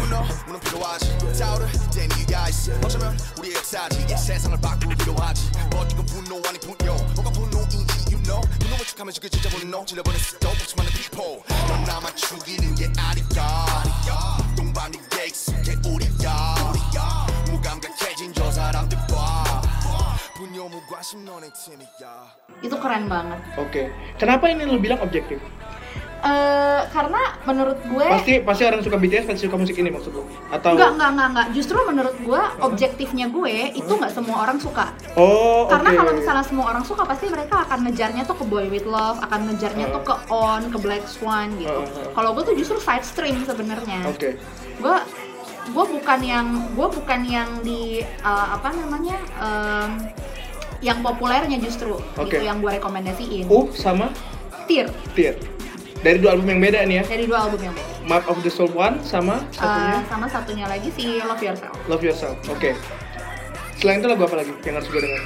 문어 0.00 0.22
문은 0.46 0.60
필요하지. 0.60 1.18
타오를 1.38 1.66
땐 1.92 2.08
네가 2.08 2.40
paradise 2.40 2.72
어쩌면 2.84 3.18
우리의 3.38 3.56
역사지. 3.56 4.06
이 4.08 4.16
세상을 4.16 4.60
바꾸기로 4.60 5.14
하지. 5.16 5.50
어디건 5.74 6.06
분노 6.06 6.42
아니 6.48 6.58
분노. 6.58 6.94
뭐가 7.14 7.30
분노인지 7.30 8.09
you 8.30 8.36
know 8.38 8.40
분노를 8.60 8.84
축하면 8.86 9.12
그 9.20 9.28
분노 9.50 9.84
질러버린 9.84 10.18
수도 10.20 10.48
없지만은 10.48 10.90
people. 10.92 11.42
넌 11.68 11.84
나만 11.84 12.14
죽이는 12.14 12.74
게 12.76 12.86
아니야 12.96 13.66
동방에게 14.56 15.26
익숙해 15.26 15.74
우리야 15.86 16.54
무감각해진 17.50 18.32
저 18.32 18.50
사람들 18.50 18.96
봐 19.08 19.62
분노 20.36 20.68
무관심 20.68 21.24
너네 21.24 21.48
팀이야. 21.52 22.30
itu 22.62 22.74
keren 22.78 23.08
banget 23.08 23.40
Oke. 23.58 23.90
Kenapa 24.18 24.46
ini 24.48 24.64
lu 24.64 24.78
bilang 24.80 25.00
objektif? 25.02 25.40
Eh, 26.20 26.82
karena 26.92 27.22
menurut 27.48 27.80
gue 27.88 28.04
Pasti 28.04 28.44
pasti 28.44 28.62
orang 28.68 28.84
suka 28.84 29.00
BTS 29.00 29.24
pasti 29.24 29.48
suka 29.48 29.56
musik 29.56 29.72
ini 29.80 29.88
maksud 29.88 30.12
lu? 30.12 30.28
Atau 30.52 30.76
Enggak, 30.76 30.92
enggak, 30.92 31.10
enggak, 31.16 31.28
enggak. 31.32 31.46
Justru 31.56 31.76
menurut 31.80 32.16
gue 32.20 32.42
objektifnya 32.60 33.26
gue 33.32 33.72
itu 33.72 33.88
nggak 33.88 34.12
semua 34.12 34.44
orang 34.44 34.60
suka. 34.60 34.92
Oh. 35.16 35.64
Karena 35.72 35.96
kalau 35.96 36.12
misalnya 36.12 36.44
semua 36.44 36.76
orang 36.76 36.84
suka 36.84 37.08
pasti 37.08 37.32
mereka 37.32 37.64
akan 37.64 37.88
ngejarnya 37.88 38.28
tuh 38.28 38.36
ke 38.36 38.44
Boy 38.44 38.68
With 38.68 38.84
Love, 38.84 39.16
akan 39.24 39.48
ngejarnya 39.48 39.86
tuh 39.96 40.02
ke 40.04 40.14
On, 40.28 40.62
ke 40.68 40.76
Black 40.76 41.08
Swan 41.08 41.56
gitu. 41.56 41.72
Uh, 41.72 41.88
uh. 41.88 42.12
Kalau 42.12 42.36
gue 42.36 42.44
tuh 42.52 42.54
justru 42.60 42.76
side 42.76 43.06
stream 43.08 43.40
sebenarnya. 43.48 44.04
Oke. 44.04 44.36
Gue 44.76 44.96
gue 45.72 45.84
bukan 45.88 46.20
yang 46.20 46.46
gue 46.76 46.88
bukan 47.00 47.20
yang 47.24 47.48
di 47.64 48.04
uh, 48.26 48.58
apa 48.58 48.74
namanya 48.74 49.16
em, 49.38 49.90
yang 50.82 50.98
populernya 51.04 51.60
justru 51.60 51.96
Oke. 52.16 52.28
gitu 52.28 52.44
yang 52.44 52.60
gue 52.60 52.76
rekomendasiin. 52.76 53.48
U 53.48 53.72
sama 53.72 54.12
Tear 54.68 54.92
Tear. 55.16 55.59
Dari 56.00 56.16
dua 56.16 56.32
album 56.32 56.48
yang 56.48 56.60
beda 56.64 56.80
nih 56.88 56.96
ya. 57.00 57.04
dari 57.04 57.24
dua 57.28 57.38
album 57.44 57.60
yang 57.60 57.74
beda. 57.76 57.92
Map 58.08 58.24
of 58.24 58.40
the 58.40 58.48
Soul 58.48 58.72
One 58.72 59.04
sama 59.04 59.44
satunya 59.52 60.00
Uh, 60.00 60.08
sama 60.08 60.26
satunya 60.26 60.64
lagi 60.64 60.88
si 60.96 61.20
Love 61.20 61.44
Yourself. 61.44 61.76
Love 61.86 62.02
Yourself. 62.02 62.36
Oke. 62.48 62.72
Selain 63.76 64.00
itu 64.00 64.08
lagu 64.08 64.24
apa 64.24 64.40
lagi 64.40 64.52
yang 64.64 64.80
harus 64.80 64.88
gue 64.88 65.00
dengar? 65.00 65.22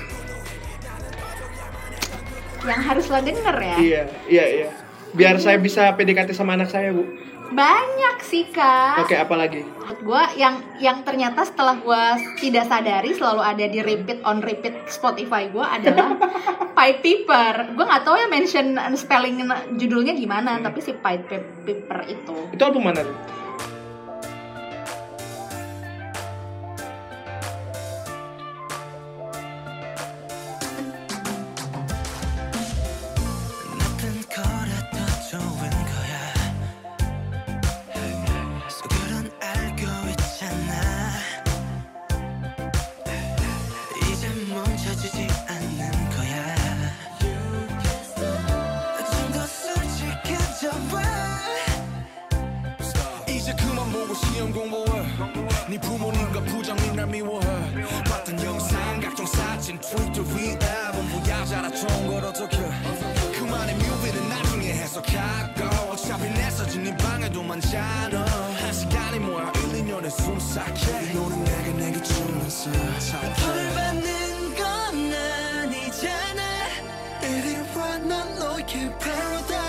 Yang 2.64 2.82
harus 2.82 3.04
lo 3.06 3.18
denger 3.20 3.56
ya. 3.60 3.76
Iya, 3.76 4.02
iya, 4.26 4.44
iya. 4.48 4.68
Biar 5.14 5.38
saya 5.38 5.60
bisa 5.62 5.94
PDKT 5.94 6.34
sama 6.34 6.58
anak 6.58 6.72
saya, 6.72 6.90
Bu. 6.90 7.06
Banyak 7.50 8.16
sih 8.24 8.48
kak. 8.48 9.04
Oke, 9.04 9.14
apa 9.14 9.34
lagi? 9.36 9.60
Menurut 9.60 10.00
gue 10.00 10.22
yang 10.36 10.64
yang 10.80 11.04
ternyata 11.04 11.44
setelah 11.44 11.76
gue 11.76 12.02
tidak 12.40 12.64
sadari 12.64 13.12
selalu 13.12 13.42
ada 13.44 13.64
di 13.68 13.84
repeat 13.84 14.24
on 14.24 14.40
repeat 14.40 14.88
Spotify 14.88 15.52
gue 15.52 15.60
adalah 15.60 16.16
Pied 16.76 17.04
Piper. 17.04 17.76
Gue 17.76 17.84
nggak 17.84 18.02
tahu 18.02 18.16
ya 18.16 18.26
mention 18.26 18.74
spelling 18.94 19.44
judulnya 19.76 20.16
gimana, 20.16 20.56
tapi 20.58 20.80
si 20.80 20.96
Pied 20.96 21.28
Pi- 21.28 21.52
Piper 21.62 22.00
itu. 22.08 22.36
Itu 22.50 22.62
album 22.64 22.88
mana 22.88 23.04
tuh? 23.04 23.43
시험 54.34 54.52
공부해. 54.52 55.02
네 55.68 55.78
부모님과 55.78 56.40
부장님 56.40 56.96
날 56.96 57.06
미워해. 57.06 57.46
봤던 58.04 58.44
영상 58.44 59.00
각종 59.00 59.24
사진 59.26 59.78
트위터 59.80 60.22
위에 60.22 60.58
전부야 60.58 61.44
자라좋은 61.44 62.06
걸 62.08 62.24
어떡해 62.24 62.58
그만의 63.38 63.76
뮤비는 63.76 64.28
나중에 64.28 64.72
해석하고 64.72 65.92
어차피 65.92 66.24
내 66.30 66.50
사진 66.50 66.82
네 66.82 66.96
방에도 66.96 67.42
많잖아. 67.44 68.24
한 68.24 68.72
시간이 68.72 69.20
뭐야 69.20 69.52
1, 69.72 69.84
2년에 69.84 70.10
숨삭해. 70.10 71.10
이 71.10 71.14
노래 71.14 71.36
내가 71.36 71.78
내게 71.78 72.02
주면서 72.02 72.70
벌 72.72 73.00
착해 73.00 73.74
받는 73.74 74.54
건 74.56 75.14
아니잖아. 75.14 76.42
이리 77.22 77.56
와난 77.76 78.34
너의 78.38 78.66
close 78.68 79.63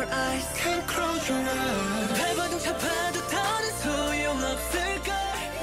your 0.00 0.08
eyes 0.08 0.46
Can't 0.56 0.82
close 0.88 1.24
your 1.28 1.40
eyes 1.44 2.08
발버둥 2.16 2.58
잡아도 2.60 3.16
더는 3.28 3.64
소용없을걸 3.82 5.12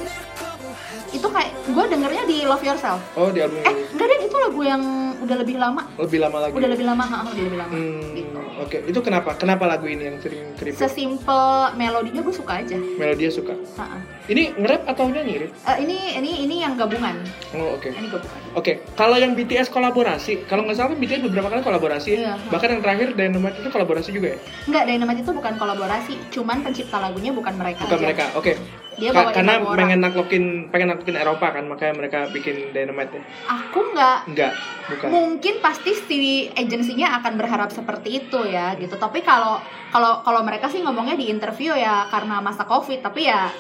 날 0.06 0.10
거부하지 0.38 1.17
Itu 1.17 1.28
kayak 1.30 1.52
gue 1.65 1.86
dengernya 1.89 2.23
di 2.26 2.38
Love 2.45 2.63
Yourself. 2.63 3.02
Oh, 3.15 3.30
di 3.30 3.41
album 3.41 3.62
Eh 3.62 3.71
ini. 3.71 3.82
enggak 3.89 4.06
deh 4.06 4.19
itu 4.26 4.36
lagu 4.36 4.62
yang 4.62 4.82
udah 5.23 5.36
lebih 5.39 5.56
lama. 5.58 5.82
Lebih 5.95 6.19
lama 6.19 6.38
lagi. 6.39 6.54
Udah 6.54 6.69
lebih 6.69 6.86
lama, 6.86 7.04
ha, 7.06 7.17
udah 7.23 7.43
lebih 7.43 7.58
lama. 7.58 7.71
Hmm, 7.73 8.02
Gitu. 8.13 8.39
Oke, 8.54 8.78
itu 8.86 8.99
kenapa? 9.02 9.34
Kenapa 9.34 9.65
lagu 9.65 9.86
ini 9.88 10.04
yang 10.06 10.17
sering 10.19 10.54
keriput? 10.54 10.78
Sesimpel 10.78 11.41
melodinya 11.73 12.21
gue 12.21 12.36
suka 12.36 12.62
aja. 12.62 12.78
Melodinya 12.78 13.32
suka. 13.34 13.54
Ha, 13.80 13.86
ha. 13.88 13.97
ini 14.29 14.61
nge-rap 14.61 14.85
atau 14.85 15.09
nyanyi? 15.09 15.49
Eh, 15.49 15.77
ini 15.81 15.97
ini 16.21 16.31
ini 16.45 16.57
yang 16.61 16.77
gabungan. 16.77 17.17
Oh, 17.57 17.81
oke. 17.81 17.88
Ini 17.88 18.12
gabungan. 18.12 18.41
Oke, 18.53 18.85
kalau 18.93 19.17
yang 19.17 19.33
BTS 19.33 19.73
kolaborasi, 19.73 20.45
kalau 20.45 20.69
nggak 20.69 20.77
salah 20.77 20.93
kan 20.93 21.01
BTS 21.01 21.25
beberapa 21.25 21.49
kali 21.49 21.64
kolaborasi. 21.64 22.11
Iya. 22.12 22.37
Bahkan 22.53 22.69
yang 22.77 22.83
terakhir 22.85 23.09
Dynamite 23.17 23.57
itu 23.64 23.69
kolaborasi 23.73 24.12
juga 24.12 24.37
ya? 24.37 24.38
Enggak, 24.69 24.85
Dynamite 24.85 25.21
itu 25.25 25.33
bukan 25.33 25.55
kolaborasi, 25.57 26.12
cuman 26.29 26.61
pencipta 26.61 27.01
lagunya 27.01 27.33
bukan 27.33 27.57
mereka. 27.57 27.88
Bukan 27.88 27.97
aja. 27.97 28.05
mereka. 28.05 28.25
Oke. 28.37 28.53
Dia 28.99 29.14
Ka- 29.14 29.31
karena 29.31 29.62
pengen 29.62 30.03
naklukin 30.03 30.45
pengen 30.69 30.91
naklukin 30.91 31.14
Eropa 31.14 31.55
kan, 31.55 31.64
makanya 31.64 31.95
mereka 31.97 32.19
bikin 32.29 32.75
Dynamite 32.75 33.14
ya. 33.14 33.23
Aku 33.47 33.95
nggak 33.95 34.19
Enggak, 34.27 34.53
bukan. 34.91 35.09
mungkin 35.09 35.55
pasti 35.62 35.95
si 35.95 36.19
agensinya 36.53 37.17
akan 37.23 37.38
berharap 37.38 37.71
seperti 37.71 38.27
itu 38.27 38.43
ya 38.45 38.75
gitu 38.75 38.99
tapi 38.99 39.23
kalau 39.23 39.62
kalau 39.95 40.21
kalau 40.21 40.43
mereka 40.43 40.67
sih 40.67 40.83
ngomongnya 40.83 41.14
di 41.14 41.31
interview 41.31 41.79
ya 41.79 42.11
karena 42.11 42.43
masa 42.43 42.67
covid 42.67 42.99
tapi 42.99 43.31
ya 43.31 43.55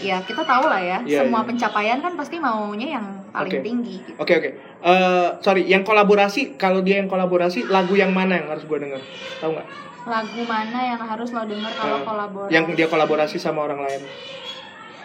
ya 0.00 0.18
kita 0.20 0.42
tahu 0.42 0.64
lah 0.64 0.78
ya 0.78 0.98
Iya, 1.02 1.22
semua 1.22 1.40
iya. 1.40 1.48
pencapaian 1.48 1.98
kan 1.98 2.12
pasti 2.14 2.36
maunya 2.36 2.96
yang 2.96 3.06
paling 3.30 3.52
Oke. 3.52 3.62
tinggi 3.62 3.94
gitu. 4.00 4.16
Oke 4.16 4.32
oke. 4.34 4.50
Eh, 4.80 5.28
sorry, 5.38 5.62
yang 5.64 5.80
kolaborasi 5.80 6.56
kalau 6.56 6.80
dia 6.80 6.96
yang 6.96 7.06
kolaborasi 7.06 7.64
lagu 7.66 7.94
yang 7.94 8.10
mana 8.10 8.34
yang 8.34 8.48
harus 8.48 8.64
gue 8.64 8.78
denger? 8.78 9.00
Tahu 9.38 9.52
nggak? 9.52 9.68
lagu 10.00 10.42
mana 10.42 10.80
yang 10.86 10.98
harus 10.98 11.28
lo 11.28 11.44
denger 11.44 11.68
kalau 11.70 11.96
Eh, 11.96 12.02
kolaborasi 12.02 12.50
Yang 12.50 12.64
dia 12.74 12.88
kolaborasi 12.88 13.36
sama 13.36 13.60
orang 13.62 13.84
lain. 13.84 14.00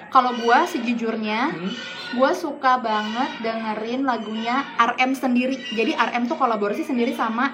kalau 0.07 0.31
gua 0.37 0.63
sejujurnya 0.63 1.51
Hmm? 1.51 1.71
gua 2.15 2.31
suka 2.31 2.79
banget 2.79 3.27
dengerin 3.41 4.01
lagunya 4.01 4.63
RM 4.77 5.11
sendiri 5.11 5.59
jadi 5.69 5.91
RM 5.91 6.25
tuh 6.25 6.35
kolaborasi 6.35 6.81
sendiri 6.81 7.11
sama 7.11 7.51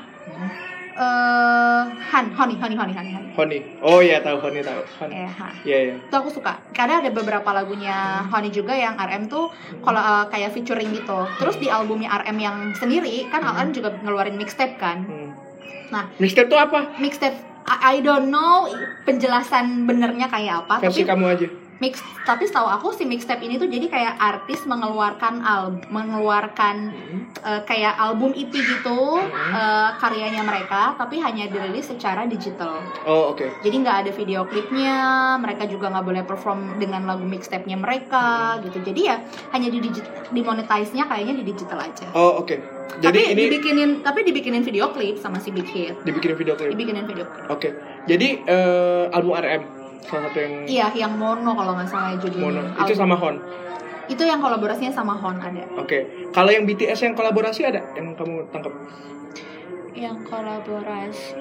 eh 0.91 1.81
Han 2.11 2.25
Honey 2.31 2.55
Honey 2.55 2.75
Honey 2.75 2.93
Honey 2.93 3.11
Honey 3.11 3.31
Honey. 3.31 3.59
Oh 3.79 3.99
iya 3.99 4.19
tahu 4.19 4.37
Honey 4.39 4.59
tahu. 4.59 4.81
Honey. 4.99 5.23
Eh, 5.23 5.29
Han. 5.29 5.53
Iya 5.63 5.77
iya. 5.81 5.95
itu 5.97 6.15
aku 6.15 6.29
suka 6.29 6.59
karena 6.71 6.99
ada 6.99 7.09
beberapa 7.09 7.49
lagunya 7.51 7.95
Honey 8.27 8.49
juga 8.49 8.73
yang 8.73 8.95
RM 8.95 9.27
tuh 9.27 9.47
kalau 9.81 9.97
uh, 9.97 10.27
kayak 10.27 10.51
featuring 10.51 10.91
gitu 10.91 11.25
terus 11.37 11.55
di 11.55 11.67
albumnya 11.67 12.11
RM 12.19 12.37
yang 12.37 12.57
sendiri 12.73 13.27
kan 13.27 13.41
RM 13.41 13.71
juga 13.71 13.95
ngeluarin 13.97 14.35
mixtape 14.35 14.75
kan 14.75 15.03
Hmm. 15.03 15.31
Nah. 15.91 16.07
mixtape 16.17 16.47
itu 16.47 16.55
apa? 16.55 16.95
mixtape 16.97 17.35
I, 17.61 17.99
I 17.99 18.05
don't 18.05 18.27
know 18.27 18.67
penjelasan 19.03 19.83
benernya 19.83 20.27
kayak 20.27 20.65
apa 20.65 20.79
Versi 20.81 21.03
tapi 21.03 21.09
kamu 21.09 21.25
aja. 21.29 21.47
Mix 21.81 21.99
tapi 22.23 22.45
setahu 22.45 22.69
aku 22.69 22.93
si 22.93 23.03
mixtape 23.09 23.41
ini 23.41 23.57
tuh 23.57 23.65
jadi 23.65 23.89
kayak 23.89 24.13
artis 24.21 24.63
mengeluarkan 24.69 25.41
al 25.41 25.81
mengeluarkan 25.89 26.93
uh, 27.41 27.61
kayak 27.65 27.97
album 27.97 28.31
EP 28.37 28.53
gitu 28.53 29.17
uh, 29.17 29.89
karyanya 29.97 30.45
mereka 30.45 30.93
tapi 30.95 31.17
hanya 31.17 31.49
dirilis 31.49 31.89
secara 31.89 32.29
digital. 32.29 32.77
Oh 33.09 33.33
oke. 33.33 33.49
jadi 33.65 33.75
nggak 33.81 33.97
ada 34.05 34.11
video 34.13 34.45
klipnya 34.45 34.97
mereka 35.41 35.65
juga 35.65 35.89
nggak 35.89 36.05
boleh 36.05 36.23
perform 36.23 36.77
dengan 36.77 37.09
lagu 37.09 37.25
mixtape-nya 37.25 37.75
mereka 37.81 38.61
gitu. 38.61 38.77
Jadi 38.85 39.01
ya 39.09 39.17
hanya 39.57 39.73
di 39.73 39.81
digit 39.81 40.05
dimonetize-nya 40.29 41.09
kayaknya 41.09 41.41
di 41.41 41.43
digital 41.49 41.81
aja. 41.81 42.05
Oh 42.13 42.45
oke. 42.45 42.61
Jadi 43.01 43.07
tapi 43.07 43.19
ini 43.33 43.41
dibikinin 43.49 43.89
tapi 44.05 44.19
dibikinin 44.21 44.61
video 44.61 44.93
klip 44.93 45.17
sama 45.17 45.41
si 45.41 45.49
Big 45.49 45.65
Hit. 45.65 45.97
Dibikin 46.05 46.37
video 46.37 46.53
klip. 46.53 46.69
dibikinin 46.69 47.09
video 47.09 47.25
klip. 47.25 47.49
Oke. 47.49 47.73
Jadi 48.05 48.45
eh, 48.45 49.05
album 49.09 49.33
RM 49.33 49.80
salah 50.01 50.27
satu 50.29 50.37
yang 50.41 50.53
iya 50.65 50.87
yang 50.93 51.13
mono 51.15 51.51
kalau 51.53 51.77
nggak 51.77 51.89
salah 51.89 52.17
judulnya 52.17 52.45
mono 52.45 52.61
itu 52.65 52.93
Album. 52.93 52.97
sama 52.97 53.15
Hon. 53.17 53.35
itu 54.09 54.23
yang 54.27 54.39
kolaborasinya 54.41 54.91
sama 54.91 55.13
Hon 55.15 55.37
ada 55.39 55.63
Oke. 55.79 56.29
Kalau 56.31 56.51
yang 56.51 56.67
BTS 56.67 56.99
yang 57.05 57.15
kolaborasi 57.15 57.61
ada 57.63 57.79
yang 57.95 58.11
kamu 58.17 58.43
tangkap? 58.51 58.73
yang 59.95 60.17
kolaborasi 60.25 61.37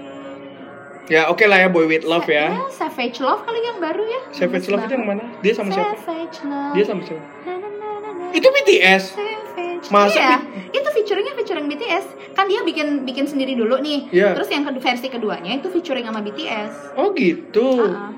Ya 1.11 1.27
oke 1.27 1.42
lah 1.42 1.59
ya 1.59 1.66
Boy 1.66 1.90
With 1.90 2.07
Love 2.07 2.31
ya. 2.31 2.55
Savage 2.70 3.18
Love 3.18 3.42
kali 3.42 3.59
yang 3.66 3.83
baru 3.83 4.07
ya 4.07 4.20
Savage 4.31 4.70
Love 4.70 4.87
itu 4.87 4.94
yang 4.94 5.07
mana? 5.11 5.25
Dia 5.42 5.53
sama 5.59 5.75
siapa? 5.75 5.99
Savage 5.99 6.38
Love 6.46 6.75
Dia 6.79 6.85
sama 6.87 7.03
siapa? 7.03 7.25
Na, 7.42 7.53
na, 7.59 7.68
na. 8.14 8.27
Itu 8.31 8.46
BTS. 8.46 9.18
Savage. 9.18 9.87
Masa 9.90 10.14
iya, 10.14 10.37
itu 10.70 10.88
featuringnya 10.92 11.35
featuring 11.35 11.66
BTS. 11.66 12.05
Kan 12.37 12.46
dia 12.46 12.62
bikin 12.62 13.03
bikin 13.03 13.27
sendiri 13.27 13.59
dulu 13.59 13.81
nih. 13.83 14.07
Iya. 14.12 14.38
Terus 14.38 14.49
yang 14.53 14.62
versi 14.68 15.09
keduanya 15.11 15.59
itu 15.59 15.66
featuring 15.73 16.07
sama 16.07 16.20
BTS. 16.23 16.94
Oh 16.94 17.11
gitu. 17.16 17.90
Ah, 17.90 18.12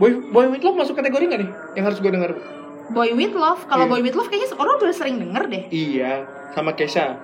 Boy 0.00 0.16
Boy 0.26 0.48
With 0.48 0.64
Love 0.64 0.80
masuk 0.80 0.96
kategori 0.96 1.24
nggak 1.28 1.40
nih? 1.44 1.50
Yang 1.76 1.84
harus 1.84 1.98
gue 2.00 2.10
dengar. 2.10 2.30
Boy 2.90 3.12
with 3.12 3.36
Love. 3.36 3.62
Kalau 3.68 3.84
Iya. 3.84 3.92
Boy 3.92 4.00
with 4.00 4.16
Love 4.16 4.26
kayaknya 4.26 4.56
orang 4.56 4.74
udah 4.74 4.90
sering 4.90 5.16
denger 5.20 5.44
deh. 5.46 5.62
Iya, 5.70 6.12
sama 6.50 6.72
Kesha. 6.72 7.20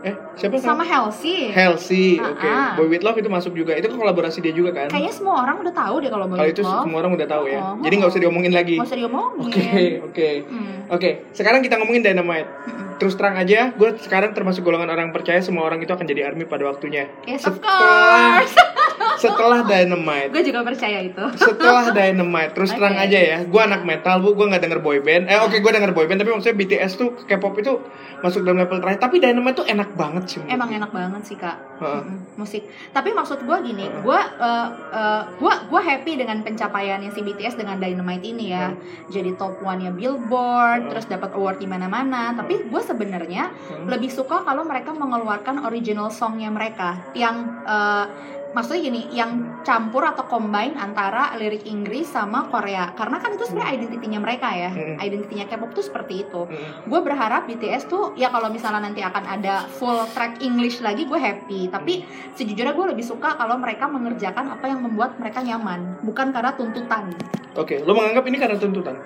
Eh, 0.00 0.16
siapa 0.32 0.56
Sama 0.56 0.80
nama? 0.80 0.84
Halsey. 0.88 1.52
Halsey. 1.52 2.16
Ah, 2.16 2.32
Oke. 2.32 2.48
ah. 2.48 2.72
Boy 2.72 2.88
with 2.88 3.04
Love 3.04 3.20
itu 3.20 3.28
masuk 3.28 3.52
juga. 3.52 3.76
Itu 3.76 3.92
kan 3.92 4.00
kolaborasi 4.00 4.40
dia 4.40 4.56
juga 4.56 4.72
kan? 4.72 4.88
Kayaknya 4.88 5.12
semua 5.12 5.44
orang 5.44 5.60
udah 5.60 5.74
tahu 5.76 6.00
deh 6.00 6.08
kalau 6.08 6.24
Boy 6.24 6.36
Kalau 6.38 6.48
with 6.48 6.56
itu 6.56 6.62
Love. 6.64 6.84
semua 6.88 6.98
orang 7.04 7.12
udah 7.12 7.28
tahu 7.28 7.44
ya. 7.44 7.60
Oh. 7.60 7.74
Jadi 7.84 7.94
nggak 8.00 8.08
usah 8.08 8.20
diomongin 8.24 8.52
lagi. 8.56 8.74
Nggak 8.80 8.88
usah 8.88 8.96
diomongin. 8.96 9.44
Oke, 9.44 9.68
oke. 10.08 10.28
Hmm. 10.48 10.76
Oke, 10.88 11.10
sekarang 11.36 11.60
kita 11.60 11.76
ngomongin 11.76 12.00
Dynamite. 12.00 12.48
Terus 12.96 13.12
terang 13.16 13.36
aja, 13.36 13.72
gue 13.72 13.90
sekarang 13.98 14.32
termasuk 14.32 14.60
golongan 14.60 14.88
orang 14.88 15.08
percaya 15.08 15.40
semua 15.40 15.64
orang 15.64 15.80
itu 15.80 15.88
akan 15.88 16.04
jadi 16.04 16.32
army 16.32 16.44
pada 16.44 16.64
waktunya. 16.64 17.08
Yes, 17.24 17.44
of 17.44 17.60
course. 17.60 18.56
Setelah 19.20 19.60
Dynamite. 19.62 20.30
Gue 20.32 20.42
juga 20.42 20.60
percaya 20.64 20.98
itu. 21.00 21.24
Setelah 21.36 21.92
Dynamite, 21.96 22.52
terus 22.56 22.70
terang 22.72 22.96
Oke. 22.96 23.04
aja 23.04 23.18
ya, 23.20 23.38
gue 23.44 23.60
anak 23.60 23.82
metal 23.84 24.24
bu, 24.24 24.32
gue 24.32 24.46
nggak 24.48 24.62
denger 24.64 24.80
boy 24.80 24.98
band. 25.00 25.28
Eh 25.28 25.36
oke, 25.36 25.60
gue 25.60 25.70
denger 25.70 25.92
boy 25.92 26.08
band, 26.08 26.18
tapi 26.20 26.30
maksudnya 26.32 26.56
BTS 26.56 26.92
tuh 26.96 27.08
K-pop 27.28 27.54
itu 27.60 27.72
masuk 28.20 28.44
dalam 28.44 28.60
level 28.60 28.80
terakhir. 28.80 29.00
Tapi 29.00 29.16
Dynamite 29.20 29.56
tuh 29.60 29.66
enak 29.68 29.92
banget 29.94 30.24
sih. 30.26 30.40
Emang 30.48 30.72
enak 30.72 30.90
banget 30.90 31.22
sih 31.24 31.36
kak. 31.36 31.56
Mm-mm, 31.80 32.36
musik. 32.36 32.68
Tapi 32.92 33.12
maksud 33.12 33.40
gue 33.40 33.56
gini, 33.64 33.88
gue 33.88 34.20
uh, 34.36 34.66
uh, 34.92 35.22
gue 35.32 35.52
gue 35.68 35.80
happy 35.80 36.12
dengan 36.20 36.44
pencapaiannya 36.44 37.08
si 37.08 37.20
BTS 37.20 37.56
dengan 37.56 37.76
Dynamite 37.76 38.24
ini 38.24 38.52
ya. 38.52 38.72
Jadi 39.08 39.36
top 39.36 39.60
one 39.60 39.80
nya 39.80 39.92
Billboard, 39.92 40.84
Heeh. 40.84 40.90
terus 40.92 41.08
dapat 41.08 41.32
award 41.32 41.56
di 41.56 41.68
mana-mana. 41.68 42.32
Tapi 42.32 42.68
gue 42.68 42.82
sebenarnya 42.82 43.52
Hmm. 43.60 43.86
lebih 43.86 44.08
suka 44.08 44.42
kalau 44.42 44.62
mereka 44.62 44.90
mengeluarkan 44.90 45.64
original 45.64 46.08
songnya 46.08 46.48
mereka 46.48 46.98
yang 47.12 47.60
uh, 47.64 48.04
maksudnya 48.52 48.80
gini 48.90 49.00
yang 49.14 49.62
campur 49.62 50.02
atau 50.02 50.26
combine 50.26 50.74
antara 50.76 51.34
lirik 51.36 51.66
Inggris 51.68 52.10
sama 52.10 52.48
Korea. 52.48 52.92
Karena 52.96 53.20
kan 53.22 53.36
itu 53.36 53.44
sebenarnya 53.46 53.74
identitinya 53.82 54.20
mereka 54.22 54.48
ya. 54.52 54.70
Hmm. 54.70 54.96
identitinya 55.00 55.44
K-pop 55.48 55.70
tuh 55.74 55.84
seperti 55.84 56.26
itu. 56.28 56.42
Mm. 56.46 56.88
gue 56.90 57.00
berharap 57.02 57.46
BTS 57.46 57.90
tuh 57.90 58.14
ya 58.14 58.32
kalau 58.32 58.48
misalnya 58.52 58.86
nanti 58.86 59.02
akan 59.04 59.24
ada 59.26 59.66
full 59.66 60.06
track 60.12 60.40
English 60.40 60.80
lagi 60.80 61.06
gue 61.06 61.18
happy. 61.18 61.70
Tapi 61.70 62.04
sejujurnya 62.34 62.72
gue 62.72 62.86
lebih 62.96 63.04
suka 63.04 63.34
kalau 63.36 63.56
mereka 63.60 63.86
mengerjakan 63.90 64.54
apa 64.54 64.66
yang 64.70 64.80
membuat 64.82 65.18
mereka 65.20 65.42
nyaman. 65.42 66.00
Bukan 66.02 66.32
karena 66.34 66.52
tuntutan. 66.54 67.12
Oke, 67.58 67.82
lo 67.82 67.92
menganggap 67.98 68.24
ini 68.30 68.36
karena 68.38 68.56
tuntutan? 68.56 68.96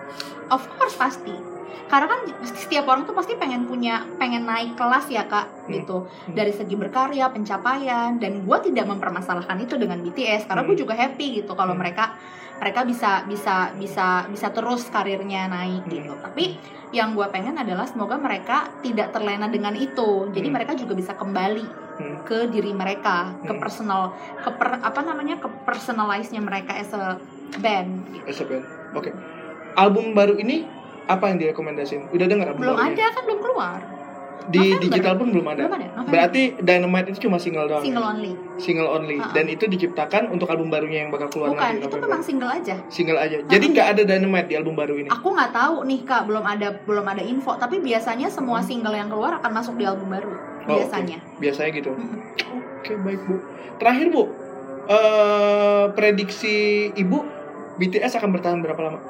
of 0.52 0.62
course 0.76 0.96
pasti 0.98 1.32
karena 1.86 2.06
kan 2.06 2.20
setiap 2.44 2.84
orang 2.86 3.04
tuh 3.04 3.14
pasti 3.14 3.34
pengen 3.34 3.64
punya 3.64 4.04
pengen 4.16 4.44
naik 4.44 4.74
kelas 4.74 5.06
ya 5.08 5.24
kak 5.24 5.46
Hmm. 5.64 5.72
gitu 5.72 5.96
dari 6.28 6.50
segi 6.50 6.74
berkarya 6.74 7.30
pencapaian 7.30 8.18
dan 8.18 8.42
gue 8.42 8.58
tidak 8.64 8.86
mempermasalahkan 8.86 9.56
itu 9.60 9.74
dengan 9.76 10.00
BTS 10.00 10.44
karena 10.44 10.62
gue 10.62 10.76
Hmm. 10.76 10.82
juga 10.82 10.94
happy 10.94 11.42
gitu 11.42 11.52
kalau 11.52 11.72
Hmm. 11.72 11.82
mereka 11.82 12.16
mereka 12.54 12.86
bisa 12.86 13.26
bisa 13.26 13.74
bisa 13.74 14.24
bisa 14.26 14.48
terus 14.48 14.86
karirnya 14.88 15.46
naik 15.46 15.84
gitu 15.86 16.12
Hmm. 16.12 16.22
tapi 16.22 16.56
yang 16.94 17.10
gue 17.12 17.26
pengen 17.26 17.58
adalah 17.58 17.90
semoga 17.90 18.14
mereka 18.14 18.70
tidak 18.78 19.10
terlena 19.10 19.50
dengan 19.50 19.74
itu 19.74 20.30
jadi 20.30 20.46
Hmm. 20.46 20.54
mereka 20.54 20.72
juga 20.74 20.94
bisa 20.94 21.12
kembali 21.12 21.66
Hmm. 21.94 22.16
ke 22.22 22.50
diri 22.50 22.70
mereka 22.70 23.34
ke 23.40 23.50
Hmm. 23.50 23.58
personal 23.58 24.14
ke 24.38 24.50
per- 24.50 24.82
apa 24.82 25.00
namanya 25.00 25.38
ke 25.38 25.46
personalize-nya 25.62 26.38
mereka 26.38 26.74
as 26.74 26.90
a 26.90 27.18
band 27.54 28.02
gitu. 28.10 28.26
As 28.26 28.38
a 28.38 28.46
band. 28.46 28.64
Oke. 28.94 29.10
Album 29.74 30.10
baru 30.10 30.38
ini 30.38 30.66
apa 31.06 31.24
yang 31.26 31.36
direkomendasiin? 31.38 32.08
Udah 32.08 32.26
denger 32.26 32.46
album 32.48 32.62
belum 32.62 32.78
ada 32.78 33.04
kan 33.10 33.22
belum 33.22 33.40
keluar 33.40 33.80
Di 34.44 34.60
November. 34.60 34.82
digital 34.84 35.14
pun 35.14 35.28
belum 35.30 35.46
ada. 35.46 35.56
belum 35.58 35.72
ada 35.72 35.86
November. 35.90 36.10
Berarti 36.10 36.42
Dynamite 36.58 37.06
itu 37.08 37.18
cuma 37.22 37.36
single 37.38 37.64
doang. 37.64 37.80
single 37.80 38.04
only 38.04 38.32
Single 38.54 38.86
only. 38.86 39.16
Ha-ha. 39.16 39.32
Dan 39.32 39.48
itu 39.48 39.64
diciptakan 39.64 40.28
untuk 40.28 40.46
album 40.46 40.68
barunya 40.68 41.00
yang 41.00 41.10
bakal 41.10 41.28
keluar 41.28 41.48
bukan 41.50 41.64
nanti 41.74 41.80
itu 41.82 41.96
memang 41.98 42.20
single 42.20 42.50
aja 42.50 42.76
Single 42.86 43.16
aja. 43.16 43.36
Jadi 43.42 43.64
nggak 43.66 43.86
ada 43.90 44.02
Dynamite 44.04 44.46
di 44.46 44.54
album 44.54 44.74
baru 44.74 44.94
ini. 44.96 45.08
aku 45.08 45.28
nggak 45.28 45.48
tahu 45.50 45.76
nih 45.82 46.00
kak 46.02 46.22
belum 46.24 46.44
ada 46.44 46.76
belum 46.78 47.06
ada 47.06 47.22
info 47.22 47.56
tapi 47.56 47.80
biasanya 47.80 48.28
semua 48.28 48.60
single 48.60 48.92
yang 48.92 49.08
keluar 49.08 49.32
akan 49.34 49.50
masuk 49.50 49.74
di 49.74 49.84
album 49.84 50.08
baru 50.08 50.28
Oh, 50.64 50.76
biasanya 50.76 51.16
oke. 51.18 51.36
Biasanya 51.38 51.70
gitu. 51.74 51.90
Mm-mm. 51.90 52.20
Oke, 52.78 52.92
baik, 52.98 53.20
Bu. 53.22 53.36
Terakhir, 53.74 54.06
Bu. 54.08 54.22
eh 54.86 55.84
prediksi 55.90 56.56
Ibu 56.90 57.18
BTS 57.74 58.12
akan 58.14 58.30
bertahan 58.30 58.60
berapa 58.60 58.76
lama? 58.78 59.00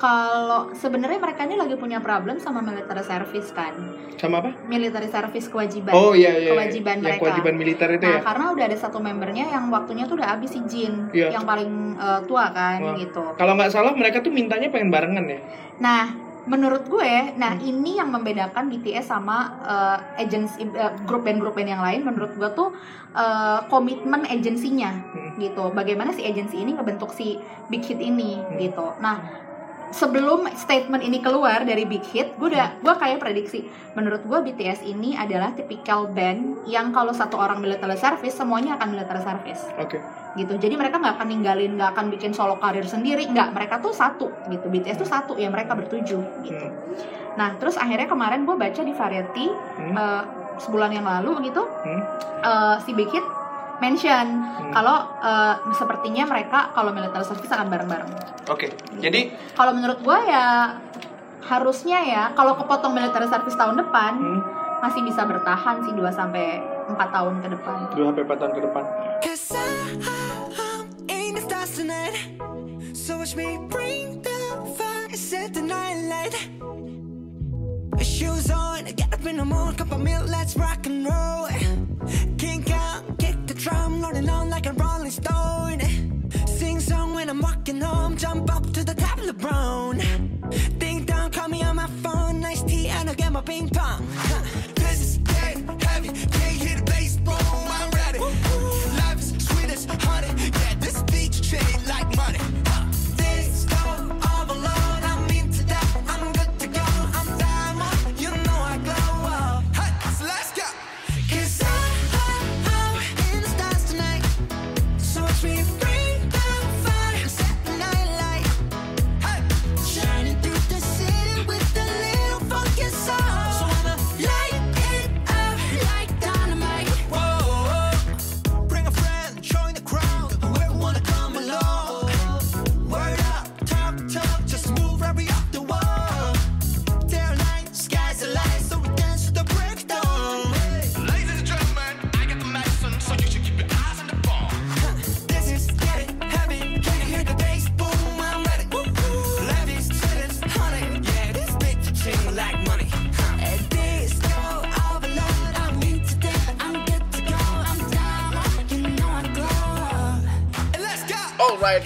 Kalau 0.00 0.72
sebenarnya 0.72 1.20
mereka 1.20 1.44
ini 1.44 1.54
lagi 1.54 1.76
punya 1.76 2.00
problem 2.00 2.40
sama 2.40 2.58
military 2.58 3.04
service 3.04 3.52
kan 3.52 3.76
Sama 4.16 4.40
apa? 4.40 4.50
military 4.64 5.06
service 5.06 5.46
kewajiban 5.46 5.92
Oh 5.92 6.12
iya 6.12 6.32
iya. 6.32 6.40
iya. 6.40 6.50
kewajiban 6.50 6.96
yang 6.98 7.04
mereka. 7.06 7.20
kewajiban 7.22 7.54
militer 7.54 7.88
itu 7.90 8.02
Nah, 8.02 8.16
ya. 8.16 8.20
karena 8.24 8.44
udah 8.50 8.64
ada 8.64 8.78
satu 8.78 8.98
membernya 8.98 9.44
yang 9.46 9.68
waktunya 9.68 10.04
tuh 10.04 10.16
udah 10.16 10.28
habis 10.30 10.50
si 10.50 10.60
Jin, 10.64 11.12
Iya. 11.12 11.36
yang 11.36 11.44
paling 11.44 11.70
eh, 11.94 12.20
tua 12.24 12.48
kan 12.48 12.80
Wah. 12.82 12.96
gitu. 12.96 13.24
Kalau 13.34 13.52
nggak 13.54 13.70
salah 13.70 13.92
mereka 13.92 14.18
tuh 14.18 14.32
mintanya 14.32 14.68
pengen 14.68 14.88
barengan 14.88 15.24
ya. 15.26 15.40
Nah, 15.78 16.04
menurut 16.42 16.88
gue, 16.88 17.36
nah 17.36 17.52
Hmm. 17.52 17.60
ini 17.62 17.96
yang 17.96 18.08
membedakan 18.08 18.68
BTS 18.68 19.04
sama 19.06 19.38
eh, 19.62 19.98
agency 20.18 20.64
eh, 20.64 20.92
grup 21.04 21.22
band-grup 21.22 21.52
band 21.52 21.68
yang 21.68 21.80
lain 21.80 22.00
menurut 22.02 22.32
gue 22.34 22.48
tuh 22.50 22.72
eh, 23.12 23.60
komitmen 23.66 24.24
agensinya 24.24 24.96
Hmm. 25.12 25.36
gitu. 25.36 25.68
Bagaimana 25.70 26.08
si 26.10 26.24
agensi 26.24 26.56
ini 26.56 26.72
ngebentuk 26.72 27.10
si 27.10 27.36
Big 27.68 27.82
Hit 27.82 28.00
ini 28.00 28.36
Hmm. 28.38 28.56
gitu. 28.56 28.96
Nah, 28.98 29.48
sebelum 29.90 30.46
statement 30.54 31.02
ini 31.02 31.18
keluar 31.18 31.62
dari 31.62 31.84
Big 31.84 32.02
Hit, 32.08 32.34
gue 32.34 32.48
udah 32.48 32.78
gue 32.78 32.94
kayak 32.94 33.18
prediksi. 33.18 33.66
Menurut 33.90 34.22
gue 34.22 34.38
BTS 34.40 34.82
ini 34.82 35.14
adalah 35.14 35.50
tipikal 35.50 36.06
band 36.06 36.62
yang 36.64 36.90
kalau 36.90 37.10
satu 37.10 37.34
orang 37.34 37.58
military 37.58 37.96
service 37.96 38.32
semuanya 38.32 38.78
akan 38.78 38.94
military 38.94 39.18
service 39.18 39.66
Oke. 39.76 39.98
gitu 40.38 40.54
jadi 40.56 40.78
mereka 40.78 41.02
nggak 41.02 41.18
akan 41.18 41.26
ninggalin 41.26 41.74
nggak 41.74 41.90
akan 41.90 42.06
bikin 42.08 42.30
solo 42.30 42.54
karir 42.56 42.86
sendiri 42.86 43.26
nggak 43.26 43.50
mereka 43.50 43.82
tuh 43.82 43.90
satu 43.90 44.30
gitu 44.46 44.70
BTS 44.70 44.94
tuh 44.96 45.08
satu 45.08 45.32
ya 45.34 45.50
mereka 45.50 45.74
bertujuh 45.74 46.22
gitu 46.46 46.66
Hmm. 46.70 47.34
nah 47.34 47.58
terus 47.58 47.74
akhirnya 47.74 48.06
kemarin 48.06 48.46
gue 48.46 48.54
baca 48.54 48.80
di 48.80 48.94
Variety 48.94 49.46
Hmm. 49.50 49.94
eh, 49.96 50.22
sebulan 50.60 50.90
yang 50.92 51.02
lalu 51.02 51.50
gitu 51.50 51.66
Hmm. 51.66 52.02
eh, 52.40 52.76
si 52.86 52.94
Big 52.94 53.10
Hit 53.10 53.26
mention 53.80 54.26
Hmm. 54.40 54.70
kalau 54.70 55.02
eh, 55.18 55.54
sepertinya 55.74 56.24
mereka 56.24 56.70
kalau 56.70 56.94
military 56.94 57.26
service 57.26 57.50
akan 57.50 57.66
bareng-bareng 57.66 58.10
Oke. 58.46 58.70
Jadi 58.98 59.30
kalau 59.54 59.74
menurut 59.74 59.98
gue 60.00 60.18
ya 60.26 60.78
harusnya 61.40 61.98
ya 62.02 62.22
kalau 62.32 62.54
kepotong 62.54 62.94
military 62.94 63.26
service 63.26 63.56
tahun 63.56 63.78
depan 63.78 64.12
hmm, 64.14 64.40
masih 64.80 65.02
bisa 65.02 65.26
bertahan 65.26 65.82
sih 65.82 65.92
2 65.92 66.02
sampai 66.12 66.62
4 66.86 66.94
tahun 66.98 67.34
ke 67.42 67.48
depan 67.50 67.76
dua 67.94 68.04
sampai 68.10 68.22
empat 68.22 68.38
tahun 68.38 68.52
ke 68.54 68.60
depan. 68.66 68.84
So 72.94 73.18
watch 73.18 73.34
me 73.34 73.58
bring 73.66 74.22
the 74.22 74.38
fire, 74.78 75.10
set 75.18 75.50
the 75.54 75.62
night 75.62 75.98
light. 76.06 76.36
Shoes 77.98 78.50
on, 78.50 78.84
get 78.94 79.10
up 79.12 79.26
in 79.26 79.36
the 79.38 79.44
morning, 79.44 79.74
cup 79.74 79.90
of 79.90 80.00
milk, 80.00 80.30
let's 80.30 80.54
rock 80.56 80.86
and 80.86 81.02
roll. 81.04 81.49
Rolling 85.10 85.80
stone. 85.80 86.46
Sing 86.46 86.80
song 86.80 87.14
when 87.14 87.28
I'm 87.28 87.40
walking 87.40 87.80
home, 87.80 88.16
jump 88.16 88.54
up 88.54 88.72
to 88.72 88.84
the 88.84 88.94
top 88.94 89.18
of 89.18 89.26
the 89.26 89.32
brown. 89.32 89.98
Ding 90.78 91.04
dong, 91.04 91.30
call 91.30 91.48
me 91.48 91.62
on 91.62 91.76
my 91.76 91.86
phone, 92.02 92.40
nice 92.40 92.62
tea, 92.62 92.88
and 92.88 93.08
I'll 93.08 93.14
get 93.14 93.32
my 93.32 93.40
ping 93.40 93.68
pong. 93.68 94.06
Huh. 94.14 94.42
This 94.74 95.00
is 95.00 95.18
dead 95.18 95.82
heavy. 95.82 96.39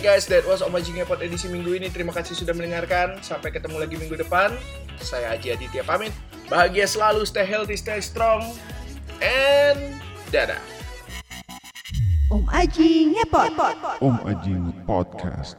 Guys, 0.04 0.28
that 0.28 0.44
was 0.44 0.60
Om 0.60 0.76
Aji 0.76 1.00
Ngepot 1.00 1.24
edisi 1.24 1.48
minggu 1.48 1.80
ini. 1.80 1.88
Terima 1.88 2.12
kasih 2.12 2.36
sudah 2.36 2.52
mendengarkan. 2.52 3.24
Sampai 3.24 3.48
ketemu 3.48 3.80
lagi 3.80 3.96
minggu 3.96 4.20
depan. 4.20 4.52
Saya 5.00 5.32
Haji 5.32 5.56
Aditya 5.56 5.80
pamit. 5.80 6.12
Bahagia 6.52 6.84
selalu, 6.84 7.24
stay 7.24 7.48
healthy, 7.48 7.72
stay 7.72 8.04
strong. 8.04 8.52
And 9.24 9.96
dadah. 10.28 10.60
Om 12.28 12.44
Aji 12.52 13.16
ngepot. 13.16 13.56
Om 14.04 14.16
Aji 14.28 14.54
Podcast. 14.84 15.56